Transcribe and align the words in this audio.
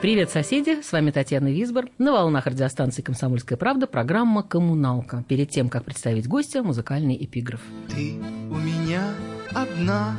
Привет, 0.00 0.30
соседи! 0.30 0.80
С 0.80 0.92
вами 0.92 1.10
Татьяна 1.10 1.48
Висбор. 1.48 1.90
На 1.98 2.12
волнах 2.12 2.46
радиостанции 2.46 3.02
«Комсомольская 3.02 3.58
правда» 3.58 3.86
программа 3.86 4.42
«Коммуналка». 4.42 5.22
Перед 5.28 5.50
тем, 5.50 5.68
как 5.68 5.84
представить 5.84 6.26
гостя, 6.26 6.62
музыкальный 6.62 7.22
эпиграф. 7.22 7.60
Ты 7.90 8.14
у 8.50 8.56
меня 8.56 9.12
одна, 9.52 10.16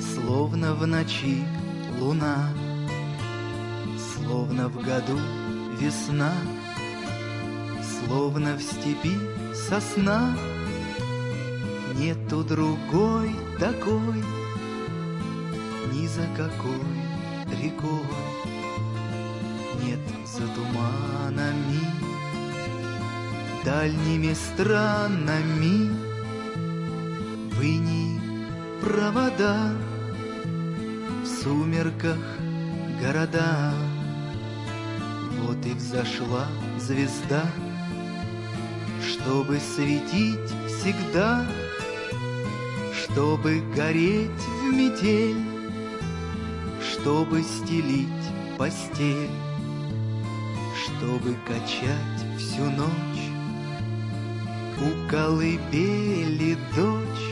словно 0.00 0.74
в 0.74 0.84
ночи 0.84 1.44
луна, 2.00 2.48
словно 4.16 4.68
в 4.68 4.84
году 4.84 5.16
весна, 5.80 6.32
словно 8.08 8.56
в 8.56 8.62
степи 8.62 9.14
сосна. 9.54 10.36
Нету 11.96 12.42
другой 12.42 13.30
такой, 13.60 14.24
ни 15.92 16.08
за 16.08 16.26
какой 16.36 16.80
рекой 17.62 18.29
нет 19.82 20.00
за 20.26 20.46
туманами, 20.54 21.80
дальними 23.64 24.34
странами. 24.34 25.90
Выни 27.54 28.20
провода 28.80 29.72
в 31.22 31.26
сумерках 31.26 32.18
города. 33.00 33.74
Вот 35.42 35.64
и 35.66 35.72
взошла 35.72 36.46
звезда, 36.78 37.44
чтобы 39.02 39.58
светить 39.58 40.50
всегда, 40.66 41.46
чтобы 42.94 43.62
гореть 43.74 44.30
в 44.62 44.72
метель, 44.72 45.36
чтобы 46.80 47.42
стелить 47.42 48.08
постель 48.56 49.30
чтобы 51.00 51.34
качать 51.46 52.38
всю 52.38 52.64
ночь 52.64 53.30
у 54.78 55.08
колыбели 55.10 56.58
дочь. 56.76 57.29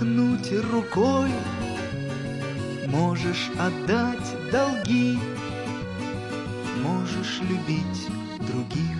Махнуть 0.00 0.52
рукой, 0.72 1.28
Можешь 2.88 3.50
отдать 3.58 4.50
долги, 4.50 5.18
Можешь 6.82 7.40
любить 7.42 8.08
других, 8.46 8.96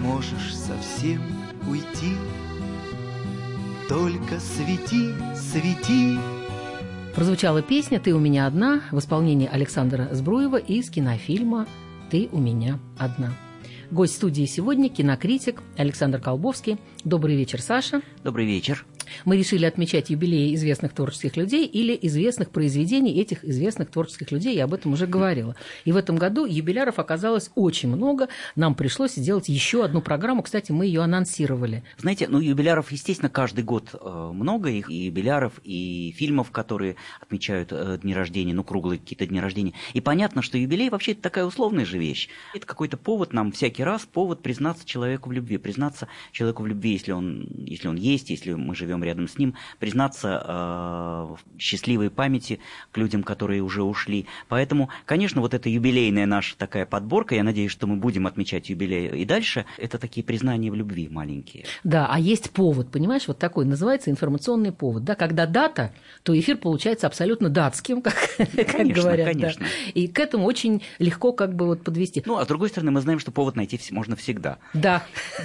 Можешь 0.00 0.54
совсем 0.54 1.20
уйти, 1.68 2.14
Только 3.88 4.38
свети, 4.38 5.12
свети. 5.34 6.18
Прозвучала 7.14 7.60
песня 7.62 8.00
«Ты 8.00 8.14
у 8.14 8.18
меня 8.18 8.46
одна» 8.46 8.82
в 8.90 8.98
исполнении 8.98 9.48
Александра 9.50 10.08
Сбруева 10.12 10.56
из 10.56 10.90
кинофильма 10.90 11.66
«Ты 12.10 12.28
у 12.32 12.38
меня 12.38 12.78
одна». 12.98 13.32
Гость 13.90 14.16
студии 14.16 14.46
сегодня– 14.46 14.88
кинокритик 14.90 15.60
Александр 15.76 16.18
Колбовский. 16.18 16.78
Добрый 17.04 17.36
вечер, 17.36 17.60
Саша. 17.60 18.00
Добрый 18.24 18.46
вечер. 18.46 18.86
Мы 19.24 19.36
решили 19.36 19.64
отмечать 19.64 20.10
юбилеи 20.10 20.54
известных 20.54 20.92
творческих 20.92 21.36
людей 21.36 21.66
или 21.66 21.98
известных 22.02 22.50
произведений 22.50 23.20
этих 23.20 23.44
известных 23.44 23.90
творческих 23.90 24.30
людей, 24.32 24.54
я 24.56 24.64
об 24.64 24.74
этом 24.74 24.92
уже 24.92 25.06
говорила. 25.06 25.56
И 25.84 25.92
в 25.92 25.96
этом 25.96 26.16
году 26.16 26.44
юбиляров 26.44 26.98
оказалось 26.98 27.50
очень 27.54 27.88
много. 27.88 28.28
Нам 28.56 28.74
пришлось 28.74 29.14
сделать 29.14 29.48
еще 29.48 29.84
одну 29.84 30.00
программу. 30.00 30.42
Кстати, 30.42 30.72
мы 30.72 30.86
ее 30.86 31.02
анонсировали. 31.02 31.82
Знаете, 31.98 32.26
ну, 32.28 32.40
юбиляров, 32.40 32.92
естественно, 32.92 33.28
каждый 33.28 33.64
год 33.64 33.94
э, 33.94 34.30
много 34.34 34.70
их, 34.70 34.90
и 34.90 35.06
юбиляров, 35.06 35.54
и 35.64 36.14
фильмов, 36.16 36.50
которые 36.50 36.96
отмечают 37.20 37.68
э, 37.72 37.98
дни 38.02 38.14
рождения, 38.14 38.54
ну, 38.54 38.64
круглые 38.64 38.98
какие-то 38.98 39.26
дни 39.26 39.40
рождения. 39.40 39.72
И 39.92 40.00
понятно, 40.00 40.42
что 40.42 40.58
юбилей 40.58 40.90
вообще 40.90 41.12
это 41.12 41.22
такая 41.22 41.44
условная 41.44 41.84
же 41.84 41.98
вещь. 41.98 42.28
Это 42.54 42.66
какой-то 42.66 42.96
повод 42.96 43.32
нам 43.32 43.52
всякий 43.52 43.84
раз, 43.84 44.02
повод 44.02 44.42
признаться 44.42 44.86
человеку 44.86 45.28
в 45.30 45.32
любви, 45.32 45.58
признаться 45.58 46.08
человеку 46.32 46.62
в 46.62 46.66
любви, 46.66 46.92
если 46.92 47.12
он, 47.12 47.48
если 47.56 47.88
он 47.88 47.96
есть, 47.96 48.30
если 48.30 48.54
мы 48.54 48.74
живем 48.74 49.01
рядом 49.04 49.28
с 49.28 49.38
ним, 49.38 49.54
признаться 49.78 50.42
э, 50.44 50.52
в 50.52 51.38
счастливой 51.58 52.10
памяти 52.10 52.60
к 52.90 52.98
людям, 52.98 53.22
которые 53.22 53.62
уже 53.62 53.82
ушли. 53.82 54.26
Поэтому, 54.48 54.88
конечно, 55.06 55.40
вот 55.40 55.54
эта 55.54 55.68
юбилейная 55.68 56.26
наша 56.26 56.56
такая 56.56 56.86
подборка, 56.86 57.34
я 57.34 57.44
надеюсь, 57.44 57.70
что 57.70 57.86
мы 57.86 57.96
будем 57.96 58.26
отмечать 58.26 58.68
юбилей 58.68 59.08
и 59.22 59.24
дальше, 59.24 59.64
это 59.78 59.98
такие 59.98 60.24
признания 60.24 60.70
в 60.70 60.74
любви 60.74 61.08
маленькие. 61.08 61.64
Да, 61.84 62.06
а 62.10 62.18
есть 62.18 62.50
повод, 62.50 62.90
понимаешь, 62.90 63.28
вот 63.28 63.38
такой, 63.38 63.64
называется 63.64 64.10
информационный 64.10 64.72
повод. 64.72 65.04
Да, 65.04 65.14
когда 65.14 65.46
дата, 65.46 65.92
то 66.22 66.38
эфир 66.38 66.56
получается 66.56 67.06
абсолютно 67.06 67.48
датским, 67.48 68.02
как, 68.02 68.14
конечно, 68.36 68.64
как 68.64 68.86
говорят. 68.88 69.28
Конечно. 69.28 69.66
Да. 69.66 69.90
И 69.94 70.08
к 70.08 70.18
этому 70.18 70.46
очень 70.46 70.82
легко 70.98 71.32
как 71.32 71.54
бы 71.54 71.66
вот 71.66 71.84
подвести. 71.84 72.22
Ну, 72.24 72.36
а 72.36 72.44
с 72.44 72.48
другой 72.48 72.68
стороны, 72.68 72.90
мы 72.90 73.00
знаем, 73.00 73.18
что 73.18 73.30
повод 73.30 73.56
найти 73.56 73.78
можно 73.90 74.16
всегда. 74.16 74.58
Да. 74.74 75.04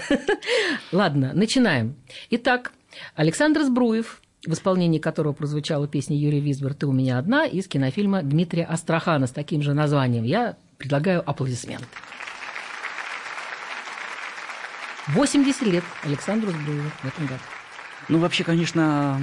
Ладно, 0.92 1.32
начинаем. 1.34 1.96
Итак, 2.30 2.74
Александр 3.16 3.64
Сбруев, 3.64 4.22
в 4.46 4.54
исполнении 4.54 5.00
которого 5.00 5.34
прозвучала 5.34 5.88
песня 5.88 6.18
Юрия 6.18 6.40
Висбор 6.40 6.74
«Ты 6.74 6.88
у 6.88 6.92
меня 6.92 7.18
одна» 7.18 7.46
из 7.46 7.68
кинофильма 7.68 8.22
Дмитрия 8.22 8.64
Астрахана 8.64 9.28
с 9.28 9.32
таким 9.32 9.62
же 9.62 9.74
названием. 9.74 10.24
Я 10.24 10.58
предлагаю 10.78 11.28
аплодисменты. 11.28 11.86
80 15.08 15.62
лет 15.64 15.84
Александру 16.04 16.52
Сбруеву 16.52 16.90
в 17.02 17.06
этом 17.06 17.26
году. 17.26 17.40
Ну, 18.10 18.20
вообще, 18.20 18.44
конечно, 18.44 19.22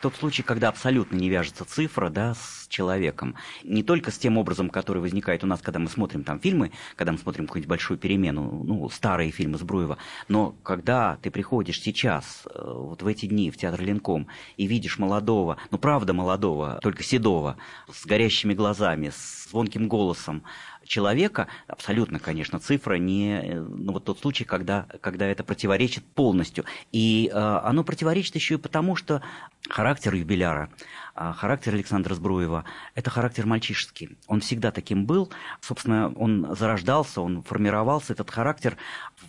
тот 0.00 0.14
случай, 0.16 0.42
когда 0.42 0.68
абсолютно 0.68 1.16
не 1.16 1.28
вяжется 1.28 1.64
цифра 1.64 2.08
да, 2.08 2.34
с 2.34 2.66
человеком. 2.68 3.34
Не 3.62 3.82
только 3.82 4.10
с 4.10 4.18
тем 4.18 4.38
образом, 4.38 4.70
который 4.70 5.02
возникает 5.02 5.44
у 5.44 5.46
нас, 5.46 5.60
когда 5.60 5.78
мы 5.78 5.88
смотрим 5.88 6.24
там 6.24 6.40
фильмы, 6.40 6.72
когда 6.96 7.12
мы 7.12 7.18
смотрим 7.18 7.46
какую-нибудь 7.46 7.68
большую 7.68 7.98
перемену, 7.98 8.62
ну, 8.64 8.88
старые 8.88 9.30
фильмы 9.30 9.58
Сбруева, 9.58 9.98
но 10.28 10.54
когда 10.62 11.16
ты 11.22 11.30
приходишь 11.30 11.80
сейчас, 11.80 12.42
э, 12.46 12.60
вот 12.62 13.02
в 13.02 13.06
эти 13.06 13.26
дни 13.26 13.50
в 13.50 13.56
театр 13.56 13.82
Ленком, 13.82 14.28
и 14.56 14.66
видишь 14.66 14.98
молодого, 14.98 15.58
ну, 15.70 15.78
правда 15.78 16.12
молодого, 16.12 16.78
только 16.82 17.02
седого, 17.02 17.56
с 17.92 18.06
горящими 18.06 18.54
глазами, 18.54 19.10
с 19.10 19.40
звонким 19.50 19.88
голосом, 19.88 20.44
человека, 20.90 21.46
абсолютно, 21.68 22.18
конечно, 22.18 22.58
цифра 22.58 22.96
не 22.96 23.40
э, 23.40 23.60
ну, 23.60 23.92
вот 23.92 24.04
тот 24.04 24.18
случай, 24.18 24.44
когда, 24.44 24.86
когда 25.00 25.26
это 25.26 25.44
противоречит 25.44 26.04
полностью. 26.04 26.64
И 26.90 27.30
э, 27.32 27.38
оно 27.38 27.84
противоречит 27.84 28.34
еще 28.34 28.54
и 28.54 28.58
потому, 28.58 28.96
что 28.96 29.22
характер 29.68 30.14
юбиляра, 30.14 30.68
э, 31.14 31.32
характер 31.36 31.74
Александра 31.74 32.14
Сбруева– 32.14 32.64
это 32.96 33.08
характер 33.08 33.46
мальчишеский. 33.46 34.18
Он 34.26 34.40
всегда 34.40 34.72
таким 34.72 35.06
был. 35.06 35.30
Собственно, 35.60 36.12
он 36.16 36.56
зарождался, 36.58 37.20
он 37.20 37.44
формировался, 37.44 38.12
этот 38.12 38.30
характер 38.30 38.76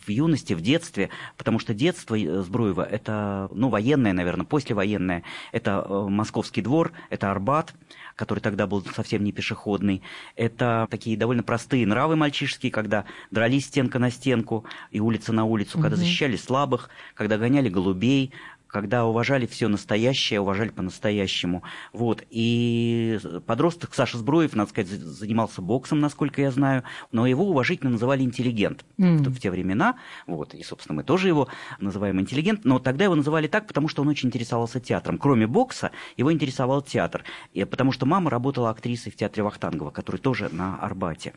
в 0.06 0.10
юности, 0.10 0.54
в 0.54 0.62
детстве, 0.62 1.12
потому 1.38 1.60
что 1.60 1.76
детство 1.76 2.18
э, 2.18 2.42
Сбруева– 2.42 2.82
это, 2.92 3.50
ну, 3.54 3.70
военное, 3.70 4.14
наверное, 4.14 4.48
послевоенное. 4.48 5.24
Это 5.52 5.86
э, 5.88 6.08
Московский 6.10 6.64
двор, 6.64 6.92
это 7.12 7.30
Арбат, 7.30 7.76
который 8.22 8.40
тогда 8.40 8.68
был 8.68 8.86
совсем 8.86 9.24
не 9.24 9.32
пешеходный. 9.32 10.04
Это 10.36 10.88
такие 10.92 11.18
довольно 11.18 11.42
простые 11.42 11.88
нравы 11.88 12.16
мальчишеские, 12.16 12.72
когда 12.72 13.06
дрались 13.32 13.66
стенка 13.66 13.98
на 13.98 14.12
стенку 14.12 14.64
и 14.92 15.00
улица 15.00 15.34
на 15.34 15.44
улицу, 15.46 15.80
угу. 15.80 15.82
когда 15.82 15.98
защищали 15.98 16.36
слабых, 16.36 16.92
когда 17.16 17.40
гоняли 17.40 17.68
голубей, 17.68 18.32
когда 18.72 19.06
уважали 19.06 19.46
все 19.46 19.68
настоящее, 19.68 20.40
уважали 20.40 20.70
по-настоящему. 20.70 21.64
Вот. 21.92 22.24
И 22.30 23.20
подросток 23.46 23.94
Саша 23.94 24.18
Збруев, 24.18 24.56
надо 24.56 24.70
сказать, 24.70 24.90
занимался 24.90 25.62
боксом, 25.62 26.00
насколько 26.00 26.42
я 26.42 26.52
знаю, 26.52 26.84
но 27.12 27.28
его 27.28 27.50
уважительно 27.50 27.92
называли 27.92 28.24
интеллигент 28.24 28.86
mm. 28.98 29.18
в, 29.18 29.36
в 29.36 29.40
те 29.40 29.52
времена. 29.52 29.98
Вот. 30.26 30.54
И, 30.54 30.64
собственно, 30.64 30.96
мы 30.96 31.04
тоже 31.04 31.28
его 31.28 31.50
называем 31.80 32.20
интеллигент, 32.20 32.64
но 32.64 32.80
тогда 32.80 33.06
его 33.06 33.16
называли 33.16 33.48
так, 33.48 33.68
потому 33.68 33.88
что 33.88 34.02
он 34.02 34.08
очень 34.08 34.30
интересовался 34.30 34.80
театром. 34.80 35.18
Кроме 35.18 35.48
бокса, 35.48 35.92
его 36.16 36.32
интересовал 36.32 36.82
театр, 36.82 37.24
и, 37.54 37.66
потому 37.66 37.92
что 37.92 38.06
мама 38.06 38.30
работала 38.30 38.70
актрисой 38.70 39.12
в 39.12 39.16
театре 39.18 39.44
Вахтангова, 39.44 39.92
который 39.92 40.18
тоже 40.18 40.50
на 40.52 40.78
Арбате. 40.78 41.34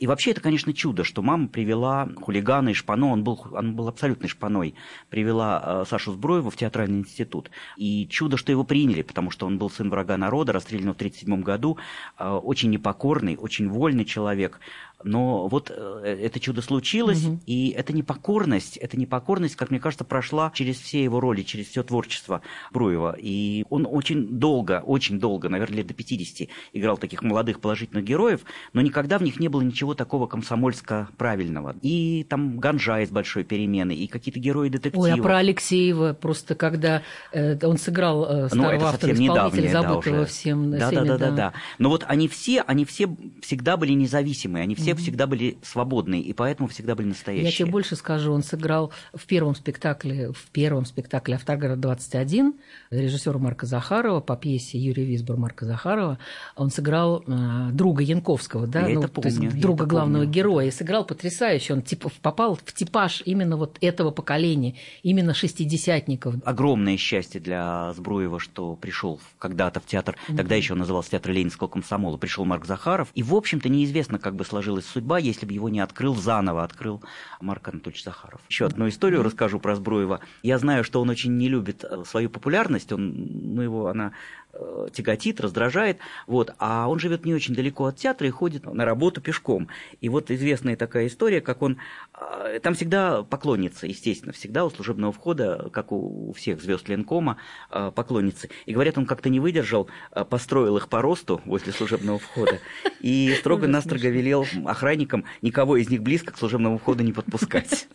И 0.00 0.06
вообще 0.08 0.32
это, 0.32 0.40
конечно, 0.40 0.72
чудо, 0.72 1.04
что 1.04 1.22
мама 1.22 1.46
привела 1.46 2.08
хулигана 2.20 2.70
и 2.70 2.74
шпано, 2.74 3.12
он 3.12 3.22
был, 3.22 3.40
он 3.52 3.76
был 3.76 3.86
абсолютной 3.86 4.28
шпаной, 4.28 4.74
привела 5.10 5.62
э, 5.64 5.84
Сашу 5.88 6.12
Зброева 6.12 6.50
в 6.50 6.56
театральный 6.72 7.00
институт. 7.00 7.50
И 7.76 8.06
чудо, 8.08 8.36
что 8.36 8.50
его 8.50 8.64
приняли, 8.64 9.02
потому 9.02 9.30
что 9.30 9.46
он 9.46 9.58
был 9.58 9.70
сын 9.70 9.90
врага 9.90 10.16
народа, 10.16 10.52
расстрелян 10.52 10.92
в 10.94 10.96
1937 10.96 11.42
году, 11.42 11.78
э, 12.18 12.28
очень 12.28 12.70
непокорный, 12.70 13.36
очень 13.36 13.68
вольный 13.68 14.04
человек, 14.04 14.58
но 15.04 15.48
вот 15.48 15.70
э, 15.74 16.18
это 16.22 16.40
чудо 16.40 16.62
случилось, 16.62 17.24
угу. 17.24 17.40
и 17.46 17.70
эта 17.70 17.92
непокорность, 17.92 18.76
эта 18.76 18.98
непокорность, 18.98 19.56
как 19.56 19.70
мне 19.70 19.80
кажется, 19.80 20.04
прошла 20.04 20.50
через 20.54 20.80
все 20.80 21.02
его 21.02 21.20
роли, 21.20 21.42
через 21.42 21.68
все 21.68 21.82
творчество 21.82 22.42
Бруева. 22.72 23.16
И 23.18 23.64
он 23.70 23.86
очень 23.90 24.38
долго, 24.38 24.82
очень 24.84 25.18
долго, 25.18 25.48
наверное, 25.48 25.78
лет 25.78 25.86
до 25.86 25.94
50 25.94 26.48
играл 26.72 26.96
таких 26.96 27.22
молодых 27.22 27.60
положительных 27.60 28.04
героев, 28.04 28.40
но 28.72 28.80
никогда 28.80 29.18
в 29.18 29.22
них 29.22 29.40
не 29.40 29.48
было 29.48 29.62
ничего 29.62 29.94
такого 29.94 30.26
комсомольско-правильного. 30.26 31.76
И 31.82 32.24
там 32.28 32.58
Ганжа 32.58 33.00
из 33.00 33.10
«Большой 33.10 33.44
перемены», 33.44 33.92
и 33.92 34.06
какие-то 34.06 34.40
герои 34.40 34.68
детектива. 34.68 35.02
Ой, 35.02 35.12
а 35.12 35.16
про 35.16 35.38
Алексеева 35.38 36.14
просто, 36.14 36.54
когда 36.54 37.02
э, 37.32 37.58
он 37.66 37.78
сыграл 37.78 38.24
э, 38.24 38.48
старого 38.48 38.80
ну, 38.80 38.86
автора, 38.86 39.12
исполнителя, 39.12 39.70
забытого 39.70 40.18
да, 40.18 40.24
всем. 40.24 40.70
Да, 40.70 40.88
всеми, 40.88 41.06
да, 41.06 41.18
да, 41.18 41.30
да, 41.30 41.30
да. 41.30 41.52
Но 41.78 41.88
вот 41.88 42.04
они 42.06 42.28
все, 42.28 42.62
они 42.62 42.84
все 42.84 43.08
всегда 43.40 43.76
были 43.76 43.92
независимые, 43.92 44.62
они 44.62 44.74
все 44.74 44.91
все 44.94 45.12
всегда 45.12 45.26
были 45.26 45.58
свободные, 45.62 46.22
и 46.22 46.32
поэтому 46.32 46.68
всегда 46.68 46.94
были 46.94 47.08
настоящие. 47.08 47.50
Я 47.50 47.52
тебе 47.52 47.66
больше 47.66 47.96
скажу, 47.96 48.32
он 48.32 48.42
сыграл 48.42 48.92
в 49.12 49.26
первом 49.26 49.54
спектакле, 49.54 50.32
в 50.32 50.46
первом 50.52 50.86
спектакле 50.86 51.36
«Автогород-21» 51.36 52.54
режиссера 52.90 53.38
Марка 53.38 53.66
Захарова 53.66 54.20
по 54.20 54.36
пьесе 54.36 54.78
Юрия 54.78 55.04
Висбор 55.04 55.36
Марка 55.36 55.66
Захарова. 55.66 56.18
Он 56.56 56.70
сыграл 56.70 57.22
э, 57.26 57.68
друга 57.72 58.02
Янковского, 58.02 58.66
да, 58.66 58.86
я 58.86 58.94
ну, 58.94 59.00
это 59.00 59.08
помню, 59.08 59.30
то 59.30 59.44
есть 59.44 59.60
друга 59.60 59.84
главного 59.84 60.22
помню. 60.22 60.34
героя. 60.34 60.66
И 60.68 60.70
сыграл 60.70 61.04
потрясающе. 61.04 61.74
Он 61.74 61.82
типа 61.82 62.10
попал 62.22 62.54
в 62.54 62.72
типаж 62.72 63.22
именно 63.26 63.58
вот 63.58 63.76
этого 63.82 64.10
поколения, 64.10 64.76
именно 65.02 65.34
шестидесятников. 65.34 66.36
Огромное 66.44 66.96
счастье 66.96 67.38
для 67.38 67.92
Збруева, 67.92 68.40
что 68.40 68.76
пришел 68.76 69.20
когда-то 69.38 69.80
в 69.80 69.86
театр, 69.86 70.16
mm-hmm. 70.16 70.36
тогда 70.36 70.54
еще 70.54 70.72
он 70.72 70.78
назывался 70.78 71.10
театр 71.10 71.32
Ленинского 71.32 71.68
комсомола, 71.68 72.16
пришел 72.16 72.46
Марк 72.46 72.64
Захаров. 72.64 73.08
И, 73.14 73.22
в 73.22 73.34
общем-то, 73.34 73.68
неизвестно, 73.68 74.18
как 74.18 74.36
бы 74.36 74.44
сложилось 74.44 74.81
сложилась 74.82 74.86
судьба, 74.86 75.18
если 75.18 75.46
бы 75.46 75.52
его 75.52 75.68
не 75.68 75.80
открыл 75.80 76.14
заново, 76.14 76.64
открыл 76.64 77.02
Марк 77.40 77.68
Анатольевич 77.68 78.04
Захаров. 78.04 78.40
Еще 78.48 78.66
одну 78.66 78.88
историю 78.88 79.22
расскажу 79.22 79.58
про 79.58 79.74
Збруева. 79.74 80.20
Я 80.42 80.58
знаю, 80.58 80.84
что 80.84 81.00
он 81.00 81.10
очень 81.10 81.36
не 81.36 81.48
любит 81.48 81.84
э, 81.84 82.04
свою 82.04 82.30
популярность, 82.30 82.92
он, 82.92 83.54
ну, 83.54 83.62
его 83.62 83.88
она 83.88 84.12
Э, 84.54 84.88
тяготит, 84.92 85.40
раздражает, 85.40 85.98
вот, 86.26 86.52
а 86.58 86.86
он 86.86 86.98
живет 86.98 87.24
не 87.24 87.32
очень 87.32 87.54
далеко 87.54 87.86
от 87.86 87.96
театра 87.96 88.28
и 88.28 88.30
ходит 88.30 88.66
на 88.66 88.84
работу 88.84 89.22
пешком. 89.22 89.68
И 90.02 90.10
вот 90.10 90.30
известная 90.30 90.76
такая 90.76 91.06
история, 91.06 91.40
как 91.40 91.62
он, 91.62 91.78
э, 92.12 92.60
там 92.62 92.74
всегда 92.74 93.22
поклонница, 93.22 93.86
естественно, 93.86 94.34
всегда 94.34 94.66
у 94.66 94.70
служебного 94.70 95.10
входа, 95.10 95.70
как 95.72 95.90
у 95.90 96.34
всех 96.34 96.60
звезд 96.60 96.86
Ленкома, 96.90 97.38
э, 97.70 97.92
поклонницы. 97.94 98.50
И 98.66 98.74
говорят, 98.74 98.98
он 98.98 99.06
как-то 99.06 99.30
не 99.30 99.40
выдержал, 99.40 99.88
построил 100.28 100.76
их 100.76 100.90
по 100.90 101.00
росту 101.00 101.40
возле 101.46 101.72
служебного 101.72 102.18
входа 102.18 102.58
и 103.00 103.34
строго-настрого 103.38 104.08
велел 104.08 104.46
охранникам 104.66 105.24
никого 105.40 105.78
из 105.78 105.88
них 105.88 106.02
близко 106.02 106.34
к 106.34 106.36
служебному 106.36 106.76
входу 106.76 107.02
не 107.02 107.14
подпускать. 107.14 107.88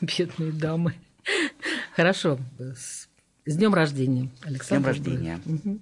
Бедные 0.00 0.52
дамы. 0.52 0.94
Хорошо, 1.94 2.38
с 2.58 3.08
днем 3.52 3.74
рождения, 3.74 4.30
Александр. 4.42 4.94
С 4.94 4.98
днем 4.98 5.10
рождения. 5.12 5.40
Угу. 5.44 5.80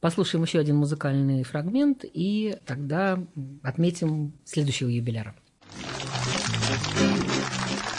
Послушаем 0.00 0.44
еще 0.44 0.60
один 0.60 0.76
музыкальный 0.76 1.42
фрагмент 1.42 2.04
и 2.04 2.56
тогда 2.64 3.18
отметим 3.62 4.32
следующего 4.44 4.88
юбиляра. 4.88 5.34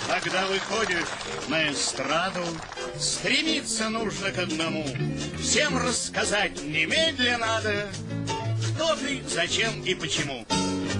Когда 0.07 0.47
выходишь 0.47 1.07
на 1.49 1.71
эстраду, 1.71 2.43
стремиться 2.97 3.89
нужно 3.89 4.31
к 4.31 4.37
одному. 4.37 4.85
Всем 5.39 5.77
рассказать 5.77 6.61
немедленно 6.63 7.39
надо, 7.39 7.87
кто 8.73 8.95
ты, 8.95 9.21
зачем 9.27 9.81
и 9.83 9.93
почему. 9.93 10.45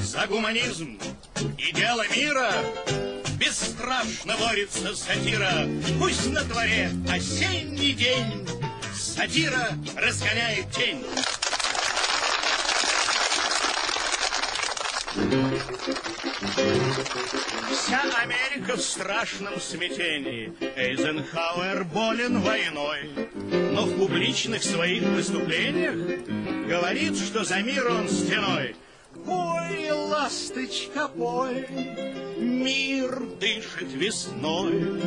За 0.02 0.26
гуманизм 0.28 0.98
и 1.58 1.74
дело 1.74 2.04
мира 2.16 2.52
Бесстрашно 3.40 4.36
борется 4.38 4.94
сатира, 4.96 5.66
Пусть 5.98 6.30
на 6.30 6.44
дворе 6.44 6.92
осенний 7.10 7.94
день, 7.94 8.46
Сатира 8.94 9.70
разгоняет 9.96 10.70
тень. 10.72 11.06
Вся 17.72 18.02
Америка 18.22 18.76
в 18.76 18.82
страшном 18.82 19.60
смятении. 19.62 20.54
Эйзенхауэр 20.76 21.86
болен 21.86 22.42
войной, 22.42 23.10
но 23.72 23.86
в 23.86 23.98
публичных 23.98 24.64
своих 24.64 25.04
выступлениях 25.04 25.96
говорит, 26.68 27.18
что 27.18 27.46
за 27.46 27.62
мир 27.62 27.88
он 27.90 28.10
стеной. 28.10 28.76
Пой, 29.30 29.92
ласточка, 29.92 31.08
пой, 31.08 31.68
мир 32.40 33.28
дышит 33.40 33.92
весной. 33.92 35.00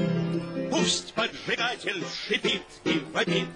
Пусть 0.71 1.13
поджигатель 1.13 2.05
шипит 2.07 2.63
и 2.85 3.01
вопит, 3.13 3.49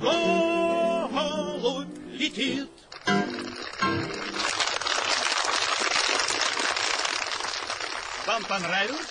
голубь 0.00 1.86
летит. 2.14 2.68
Вам 8.26 8.42
понравилось? 8.48 9.06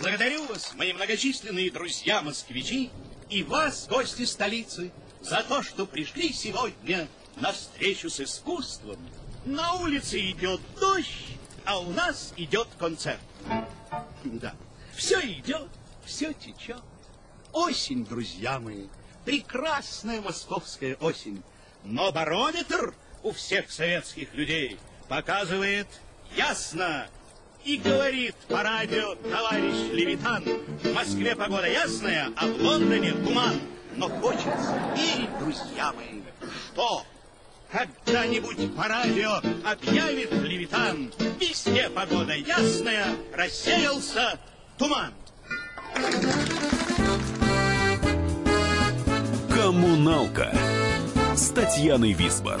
Благодарю 0.00 0.46
вас, 0.46 0.74
мои 0.74 0.92
многочисленные 0.92 1.70
друзья-москвичи, 1.70 2.90
и 3.30 3.44
вас, 3.44 3.86
гости 3.86 4.24
столицы, 4.24 4.90
за 5.20 5.44
то, 5.48 5.62
что 5.62 5.86
пришли 5.86 6.32
сегодня 6.32 7.06
на 7.36 7.52
встречу 7.52 8.10
с 8.10 8.18
искусством. 8.18 8.98
На 9.44 9.74
улице 9.74 10.20
идет 10.30 10.60
дождь, 10.78 11.36
а 11.64 11.80
у 11.80 11.90
нас 11.90 12.32
идет 12.36 12.68
концерт. 12.78 13.18
Да, 14.24 14.54
все 14.94 15.20
идет, 15.20 15.68
все 16.04 16.32
течет. 16.32 16.82
Осень, 17.52 18.04
друзья 18.04 18.60
мои, 18.60 18.86
прекрасная 19.24 20.20
московская 20.20 20.94
осень. 21.00 21.42
Но 21.84 22.12
барометр 22.12 22.94
у 23.24 23.32
всех 23.32 23.70
советских 23.72 24.32
людей 24.34 24.78
показывает 25.08 25.88
ясно 26.36 27.08
и 27.64 27.76
говорит 27.78 28.36
по 28.48 28.62
радио 28.62 29.16
товарищ 29.16 29.90
Левитан, 29.92 30.44
в 30.44 30.92
Москве 30.94 31.34
погода 31.34 31.68
ясная, 31.68 32.32
а 32.36 32.46
в 32.46 32.62
Лондоне 32.62 33.12
туман. 33.12 33.60
Но 33.96 34.08
хочется 34.08 34.80
верить, 34.96 35.38
друзья 35.40 35.92
мои, 35.92 36.22
что 36.72 37.04
когда-нибудь 37.72 38.74
по 38.76 38.84
радио 38.84 39.36
объявит 39.64 40.30
Левитан. 40.32 41.12
Везде 41.40 41.88
погода 41.88 42.34
ясная, 42.34 43.06
рассеялся 43.34 44.38
туман. 44.78 45.12
Коммуналка 49.50 50.52
с 51.34 51.48
Татьяной 51.50 52.12
Висбор. 52.12 52.60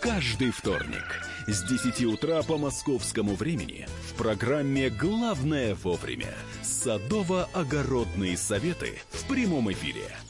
Каждый 0.00 0.50
вторник 0.50 1.26
с 1.46 1.62
10 1.64 2.04
утра 2.04 2.42
по 2.42 2.56
московскому 2.56 3.34
времени 3.34 3.88
в 4.08 4.14
программе 4.14 4.90
«Главное 4.90 5.74
вовремя» 5.74 6.34
садово-огородные 6.62 8.36
советы 8.36 8.98
в 9.10 9.26
прямом 9.26 9.72
эфире– 9.72 10.04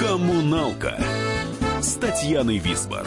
Коммуналка 0.00 0.96
с 1.80 1.94
Татьяной 1.96 2.58
Висбор. 2.58 3.04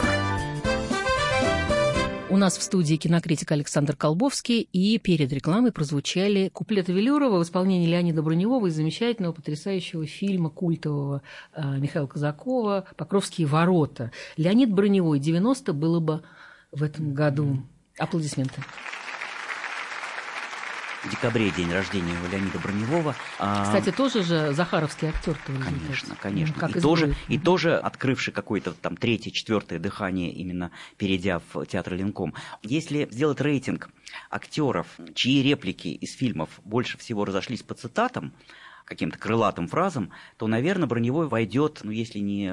У 2.28 2.36
нас 2.36 2.58
в 2.58 2.62
студии 2.62 2.96
кинокритик 2.96 3.50
Александр 3.50 3.96
Колбовский, 3.96 4.60
и 4.60 4.98
перед 4.98 5.32
рекламой 5.32 5.72
прозвучали 5.72 6.50
куплеты 6.50 6.92
Велюрова 6.92 7.38
в 7.38 7.44
исполнении 7.44 7.86
Леонида 7.86 8.22
Броневого 8.22 8.66
из 8.66 8.74
замечательного, 8.74 9.32
потрясающего 9.32 10.04
фильма 10.04 10.50
культового 10.50 11.22
э, 11.54 11.62
Михаила 11.78 12.06
Казакова 12.06 12.84
«Покровские 12.98 13.46
ворота». 13.46 14.12
Леонид 14.36 14.70
Броневой, 14.70 15.18
90 15.18 15.72
было 15.72 15.98
бы 15.98 16.22
в 16.72 16.82
этом 16.82 17.14
году. 17.14 17.62
Аплодисменты. 17.98 18.62
Декабре 21.10 21.50
день 21.50 21.72
рождения 21.72 22.14
у 22.24 22.30
Леонида 22.30 22.58
Броневого. 22.60 23.16
А, 23.38 23.64
Кстати, 23.64 23.90
тоже 23.90 24.22
же 24.22 24.52
захаровский 24.52 25.08
актер. 25.08 25.36
Конечно, 25.44 26.16
конечно. 26.20 26.54
Как 26.54 26.76
и, 26.76 26.80
тоже, 26.80 27.16
и 27.28 27.38
тоже 27.38 27.76
открывший 27.76 28.32
какое-то 28.32 28.72
там 28.72 28.96
третье, 28.96 29.30
четвертое 29.30 29.78
дыхание, 29.78 30.32
именно 30.32 30.70
перейдя 30.98 31.40
в 31.52 31.66
театр 31.66 31.94
Ленком. 31.94 32.34
Если 32.62 33.08
сделать 33.10 33.40
рейтинг 33.40 33.90
актеров, 34.30 34.86
чьи 35.14 35.42
реплики 35.42 35.88
из 35.88 36.14
фильмов 36.14 36.50
больше 36.64 36.98
всего 36.98 37.24
разошлись 37.24 37.62
по 37.62 37.74
цитатам, 37.74 38.32
каким-то 38.84 39.18
крылатым 39.18 39.68
фразам, 39.68 40.12
то, 40.36 40.46
наверное, 40.46 40.86
Броневой 40.86 41.26
войдет, 41.28 41.80
ну, 41.82 41.90
если 41.90 42.18
не 42.18 42.52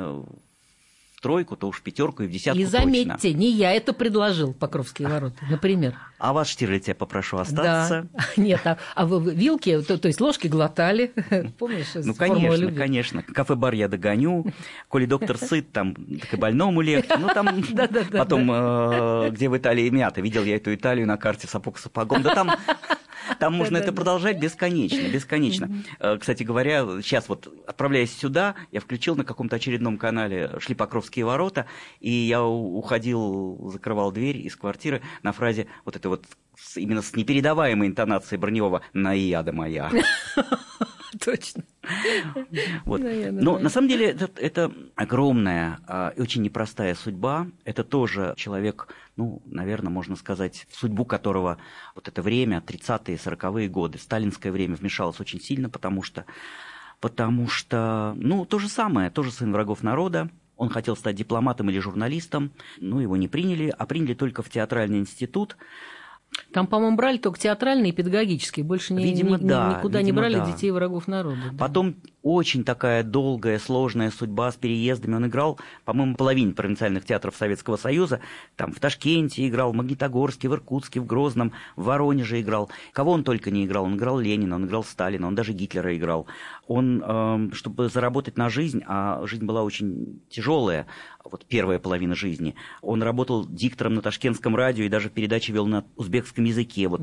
в 1.19 1.21
тройку, 1.21 1.57
то 1.57 1.67
уж 1.67 1.79
в 1.79 1.81
пятерку 1.81 2.23
и 2.23 2.27
в 2.27 2.31
десятку 2.31 2.57
И 2.57 2.63
точно. 2.63 2.79
заметьте, 2.79 3.33
не 3.33 3.51
я 3.51 3.73
это 3.73 3.91
предложил, 3.91 4.53
Покровские 4.53 5.09
ворота, 5.09 5.35
например. 5.49 5.95
А 6.17 6.31
вас, 6.31 6.47
Штирлиц, 6.47 6.88
я 6.88 6.95
попрошу 6.95 7.38
остаться. 7.39 8.07
Да. 8.13 8.23
Нет, 8.41 8.61
а, 8.63 8.77
а 8.95 9.05
вы 9.05 9.33
вилки, 9.33 9.81
то, 9.81 9.97
то 9.97 10.07
есть 10.07 10.21
ложки 10.21 10.47
глотали, 10.47 11.11
помнишь? 11.59 11.93
из 11.93 12.05
Ну, 12.05 12.13
«Формулы 12.13 12.39
конечно, 12.39 12.61
любви»? 12.61 12.77
конечно. 12.77 13.23
Кафе-бар 13.23 13.73
я 13.73 13.89
догоню. 13.89 14.45
Коли 14.88 15.05
доктор 15.07 15.38
сыт, 15.38 15.73
там 15.73 15.93
так 15.93 16.33
и 16.33 16.38
больному 16.38 16.79
легче. 16.79 17.17
Ну, 17.17 17.27
там 17.33 17.63
потом, 18.13 18.49
э, 18.49 19.29
где 19.31 19.49
в 19.49 19.57
Италии 19.57 19.89
мята. 19.89 20.21
Видел 20.21 20.45
я 20.45 20.55
эту 20.55 20.73
Италию 20.73 21.05
на 21.05 21.17
карте 21.17 21.47
сапог 21.47 21.77
сапогом. 21.79 22.21
Да 22.21 22.33
там... 22.33 22.51
Там 23.38 23.53
можно 23.53 23.77
это 23.77 23.91
продолжать 23.91 24.39
бесконечно, 24.39 25.07
бесконечно. 25.07 25.69
Э, 26.00 26.17
Кстати 26.17 26.43
говоря, 26.43 26.86
сейчас 27.01 27.29
вот 27.29 27.53
отправляясь 27.67 28.15
сюда, 28.15 28.55
я 28.71 28.79
включил 28.79 29.15
на 29.15 29.24
каком-то 29.24 29.57
очередном 29.57 29.98
канале 29.98 30.51
«Шли 30.59 30.75
Покровские 30.75 31.25
ворота», 31.25 31.65
и 32.00 32.12
я 32.12 32.43
уходил, 32.43 33.69
закрывал 33.71 34.12
дверь 34.12 34.38
из 34.38 34.55
квартиры 34.55 35.01
на 35.24 35.31
фразе 35.31 35.67
вот 35.86 35.95
это 35.95 36.09
вот 36.09 36.25
именно 36.75 37.01
с 37.01 37.15
непередаваемой 37.15 37.88
интонацией 37.88 38.39
Броневого 38.39 38.81
«Наияда 38.93 39.51
моя». 39.51 39.91
Точно. 41.25 41.63
Вот. 42.85 43.01
Да, 43.01 43.09
я 43.09 43.31
Но 43.31 43.41
думаю. 43.41 43.63
на 43.63 43.69
самом 43.69 43.88
деле 43.88 44.07
это, 44.07 44.29
это 44.35 44.71
огромная 44.95 45.79
а, 45.88 46.13
и 46.15 46.21
очень 46.21 46.41
непростая 46.41 46.95
судьба. 46.95 47.47
Это 47.65 47.83
тоже 47.83 48.33
человек, 48.38 48.88
ну, 49.15 49.41
наверное, 49.45 49.91
можно 49.91 50.15
сказать, 50.15 50.67
в 50.69 50.75
судьбу 50.75 51.05
которого 51.05 51.57
вот 51.95 52.07
это 52.07 52.21
время, 52.21 52.63
30-е, 52.65 53.17
40-е 53.17 53.69
годы, 53.69 53.97
сталинское 53.97 54.51
время 54.51 54.75
вмешалось 54.75 55.19
очень 55.19 55.41
сильно, 55.41 55.69
потому 55.69 56.03
что, 56.03 56.25
потому 56.99 57.47
что, 57.47 58.13
ну, 58.15 58.45
то 58.45 58.59
же 58.59 58.69
самое, 58.69 59.09
тоже 59.09 59.31
сын 59.31 59.51
врагов 59.51 59.83
народа. 59.83 60.29
Он 60.57 60.69
хотел 60.69 60.97
стать 60.97 61.15
дипломатом 61.15 61.69
или 61.69 61.79
журналистом, 61.79 62.51
но 62.79 63.01
его 63.01 63.15
не 63.15 63.29
приняли, 63.29 63.73
а 63.77 63.85
приняли 63.85 64.13
только 64.13 64.43
в 64.43 64.49
театральный 64.49 64.99
институт. 64.99 65.55
Там, 66.51 66.65
по-моему, 66.67 66.95
брали 66.98 67.17
только 67.17 67.39
театральные 67.39 67.91
и 67.91 67.95
педагогические, 67.95 68.63
больше 68.65 68.93
Видимо, 68.95 69.38
ни- 69.38 69.43
ни- 69.43 69.48
да, 69.48 69.75
никуда 69.77 70.00
не 70.00 70.05
видимо, 70.05 70.21
брали 70.21 70.36
да. 70.36 70.45
детей 70.51 70.71
врагов 70.71 71.07
народа. 71.07 71.38
да. 71.51 71.57
Потом 71.57 71.95
очень 72.21 72.63
такая 72.63 73.03
долгая, 73.03 73.59
сложная 73.59 74.11
судьба 74.11 74.51
с 74.51 74.55
переездами. 74.55 75.15
Он 75.15 75.27
играл, 75.27 75.59
по-моему, 75.85 76.15
половине 76.15 76.53
провинциальных 76.53 77.05
театров 77.05 77.35
Советского 77.35 77.77
Союза. 77.77 78.19
Там 78.55 78.73
в 78.73 78.79
Ташкенте 78.79 79.47
играл, 79.47 79.71
в 79.71 79.75
Магнитогорске, 79.75 80.49
в 80.49 80.53
Иркутске, 80.53 80.99
в 80.99 81.05
Грозном, 81.05 81.53
в 81.75 81.83
Воронеже 81.83 82.41
играл. 82.41 82.69
Кого 82.91 83.11
он 83.11 83.23
только 83.23 83.51
не 83.51 83.65
играл. 83.65 83.85
Он 83.85 83.95
играл 83.95 84.19
Ленина, 84.19 84.55
он 84.55 84.65
играл 84.65 84.83
Сталина, 84.83 85.27
он 85.27 85.35
даже 85.35 85.53
Гитлера 85.53 85.95
играл. 85.95 86.27
Он, 86.67 87.01
эм, 87.01 87.53
чтобы 87.53 87.89
заработать 87.89 88.38
на 88.38 88.49
жизнь, 88.49 88.83
а 88.85 89.25
жизнь 89.25 89.45
была 89.45 89.63
очень 89.63 90.21
тяжелая, 90.29 90.85
вот 91.31 91.45
первая 91.45 91.79
половина 91.79 92.15
жизни, 92.15 92.55
он 92.81 93.03
работал 93.03 93.45
диктором 93.45 93.95
на 93.95 94.01
ташкентском 94.01 94.55
радио 94.55 94.85
и 94.85 94.89
даже 94.89 95.09
передачи 95.09 95.51
вел 95.51 95.67
на 95.67 95.85
узбекском 95.95 96.43
языке. 96.45 96.88
Вот 96.88 97.01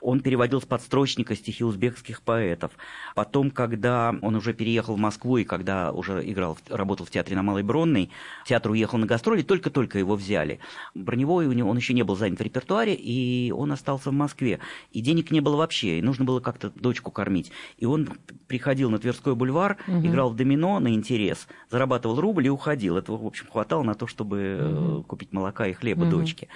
он 0.00 0.20
переводил 0.20 0.60
с 0.60 0.64
подстрочника 0.64 1.34
стихи 1.34 1.64
узбекских 1.64 2.22
поэтов. 2.22 2.72
Потом, 3.14 3.50
когда 3.50 4.14
он 4.22 4.36
уже 4.36 4.52
переехал 4.58 4.96
в 4.96 4.98
Москву 4.98 5.38
и 5.38 5.44
когда 5.44 5.92
уже 5.92 6.22
играл, 6.30 6.58
работал 6.68 7.06
в 7.06 7.10
театре 7.10 7.36
на 7.36 7.42
Малой 7.42 7.62
Бронной, 7.62 8.10
театр 8.44 8.72
уехал 8.72 8.98
на 8.98 9.06
гастроли, 9.06 9.42
только-только 9.42 9.98
его 9.98 10.16
взяли. 10.16 10.58
Броневой 10.94 11.46
у 11.46 11.52
него, 11.52 11.70
он 11.70 11.76
еще 11.76 11.94
не 11.94 12.02
был 12.02 12.16
занят 12.16 12.38
в 12.38 12.42
репертуаре, 12.42 12.94
и 12.94 13.50
он 13.52 13.72
остался 13.72 14.10
в 14.10 14.12
Москве. 14.12 14.58
И 14.92 15.00
денег 15.00 15.30
не 15.30 15.40
было 15.40 15.56
вообще, 15.56 15.98
и 15.98 16.02
нужно 16.02 16.24
было 16.24 16.40
как-то 16.40 16.70
дочку 16.70 17.10
кормить. 17.10 17.52
И 17.78 17.86
он 17.86 18.10
приходил 18.48 18.90
на 18.90 18.98
Тверской 18.98 19.34
бульвар, 19.34 19.78
играл 19.86 20.30
в 20.30 20.36
домино 20.36 20.80
на 20.80 20.92
интерес, 20.92 21.48
зарабатывал 21.70 22.20
рубль 22.20 22.46
и 22.46 22.50
уходил. 22.50 22.96
Этого, 22.96 23.16
в 23.16 23.26
общем, 23.26 23.46
хватало 23.50 23.82
на 23.82 23.94
то, 23.94 24.06
чтобы 24.06 24.58
э, 24.60 25.02
купить 25.06 25.32
молока 25.32 25.66
и 25.66 25.72
хлеба 25.72 26.04
дочке. 26.06 26.48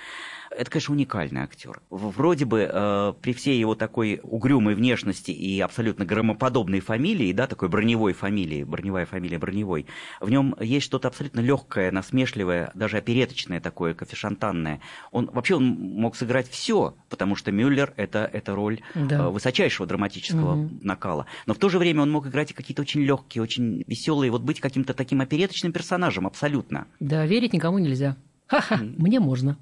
Это, 0.56 0.70
конечно, 0.70 0.94
уникальный 0.94 1.40
актер. 1.42 1.80
Вроде 1.90 2.44
бы 2.44 2.68
э, 2.70 3.12
при 3.20 3.32
всей 3.32 3.58
его 3.58 3.74
такой 3.74 4.20
угрюмой 4.22 4.74
внешности 4.74 5.30
и 5.30 5.60
абсолютно 5.60 6.04
громоподобной 6.04 6.80
фамилии, 6.80 7.32
да, 7.32 7.46
такой 7.46 7.68
броневой 7.68 8.12
фамилии, 8.12 8.64
броневая 8.64 9.06
фамилия 9.06 9.38
броневой, 9.38 9.86
в 10.20 10.30
нем 10.30 10.54
есть 10.60 10.86
что-то 10.86 11.08
абсолютно 11.08 11.40
легкое, 11.40 11.90
насмешливое, 11.90 12.70
даже 12.74 12.98
опереточное 12.98 13.60
такое, 13.60 13.94
кофешантанное. 13.94 14.80
Он 15.10 15.30
вообще 15.32 15.56
он 15.56 15.64
мог 15.66 16.16
сыграть 16.16 16.48
все, 16.48 16.94
потому 17.08 17.36
что 17.36 17.52
Мюллер 17.52 17.92
это, 17.96 18.28
это 18.32 18.54
роль 18.54 18.80
Да. 18.94 19.26
э, 19.26 19.28
высочайшего 19.28 19.86
драматического 19.86 20.68
накала. 20.82 21.26
Но 21.46 21.54
в 21.54 21.58
то 21.58 21.68
же 21.68 21.78
время 21.78 22.02
он 22.02 22.10
мог 22.10 22.26
играть 22.26 22.50
и 22.50 22.54
какие-то 22.54 22.82
очень 22.82 23.02
легкие, 23.02 23.42
очень 23.42 23.84
веселые, 23.86 24.30
вот 24.30 24.42
быть 24.42 24.60
каким-то 24.60 24.94
таким 24.94 25.20
опереточным 25.20 25.72
персонажем 25.72 26.26
абсолютно. 26.26 26.86
Да, 27.00 27.26
верить 27.26 27.52
никому 27.52 27.78
нельзя. 27.78 28.16
Ха-ха, 28.46 28.78
мне 28.82 29.18
можно. 29.20 29.56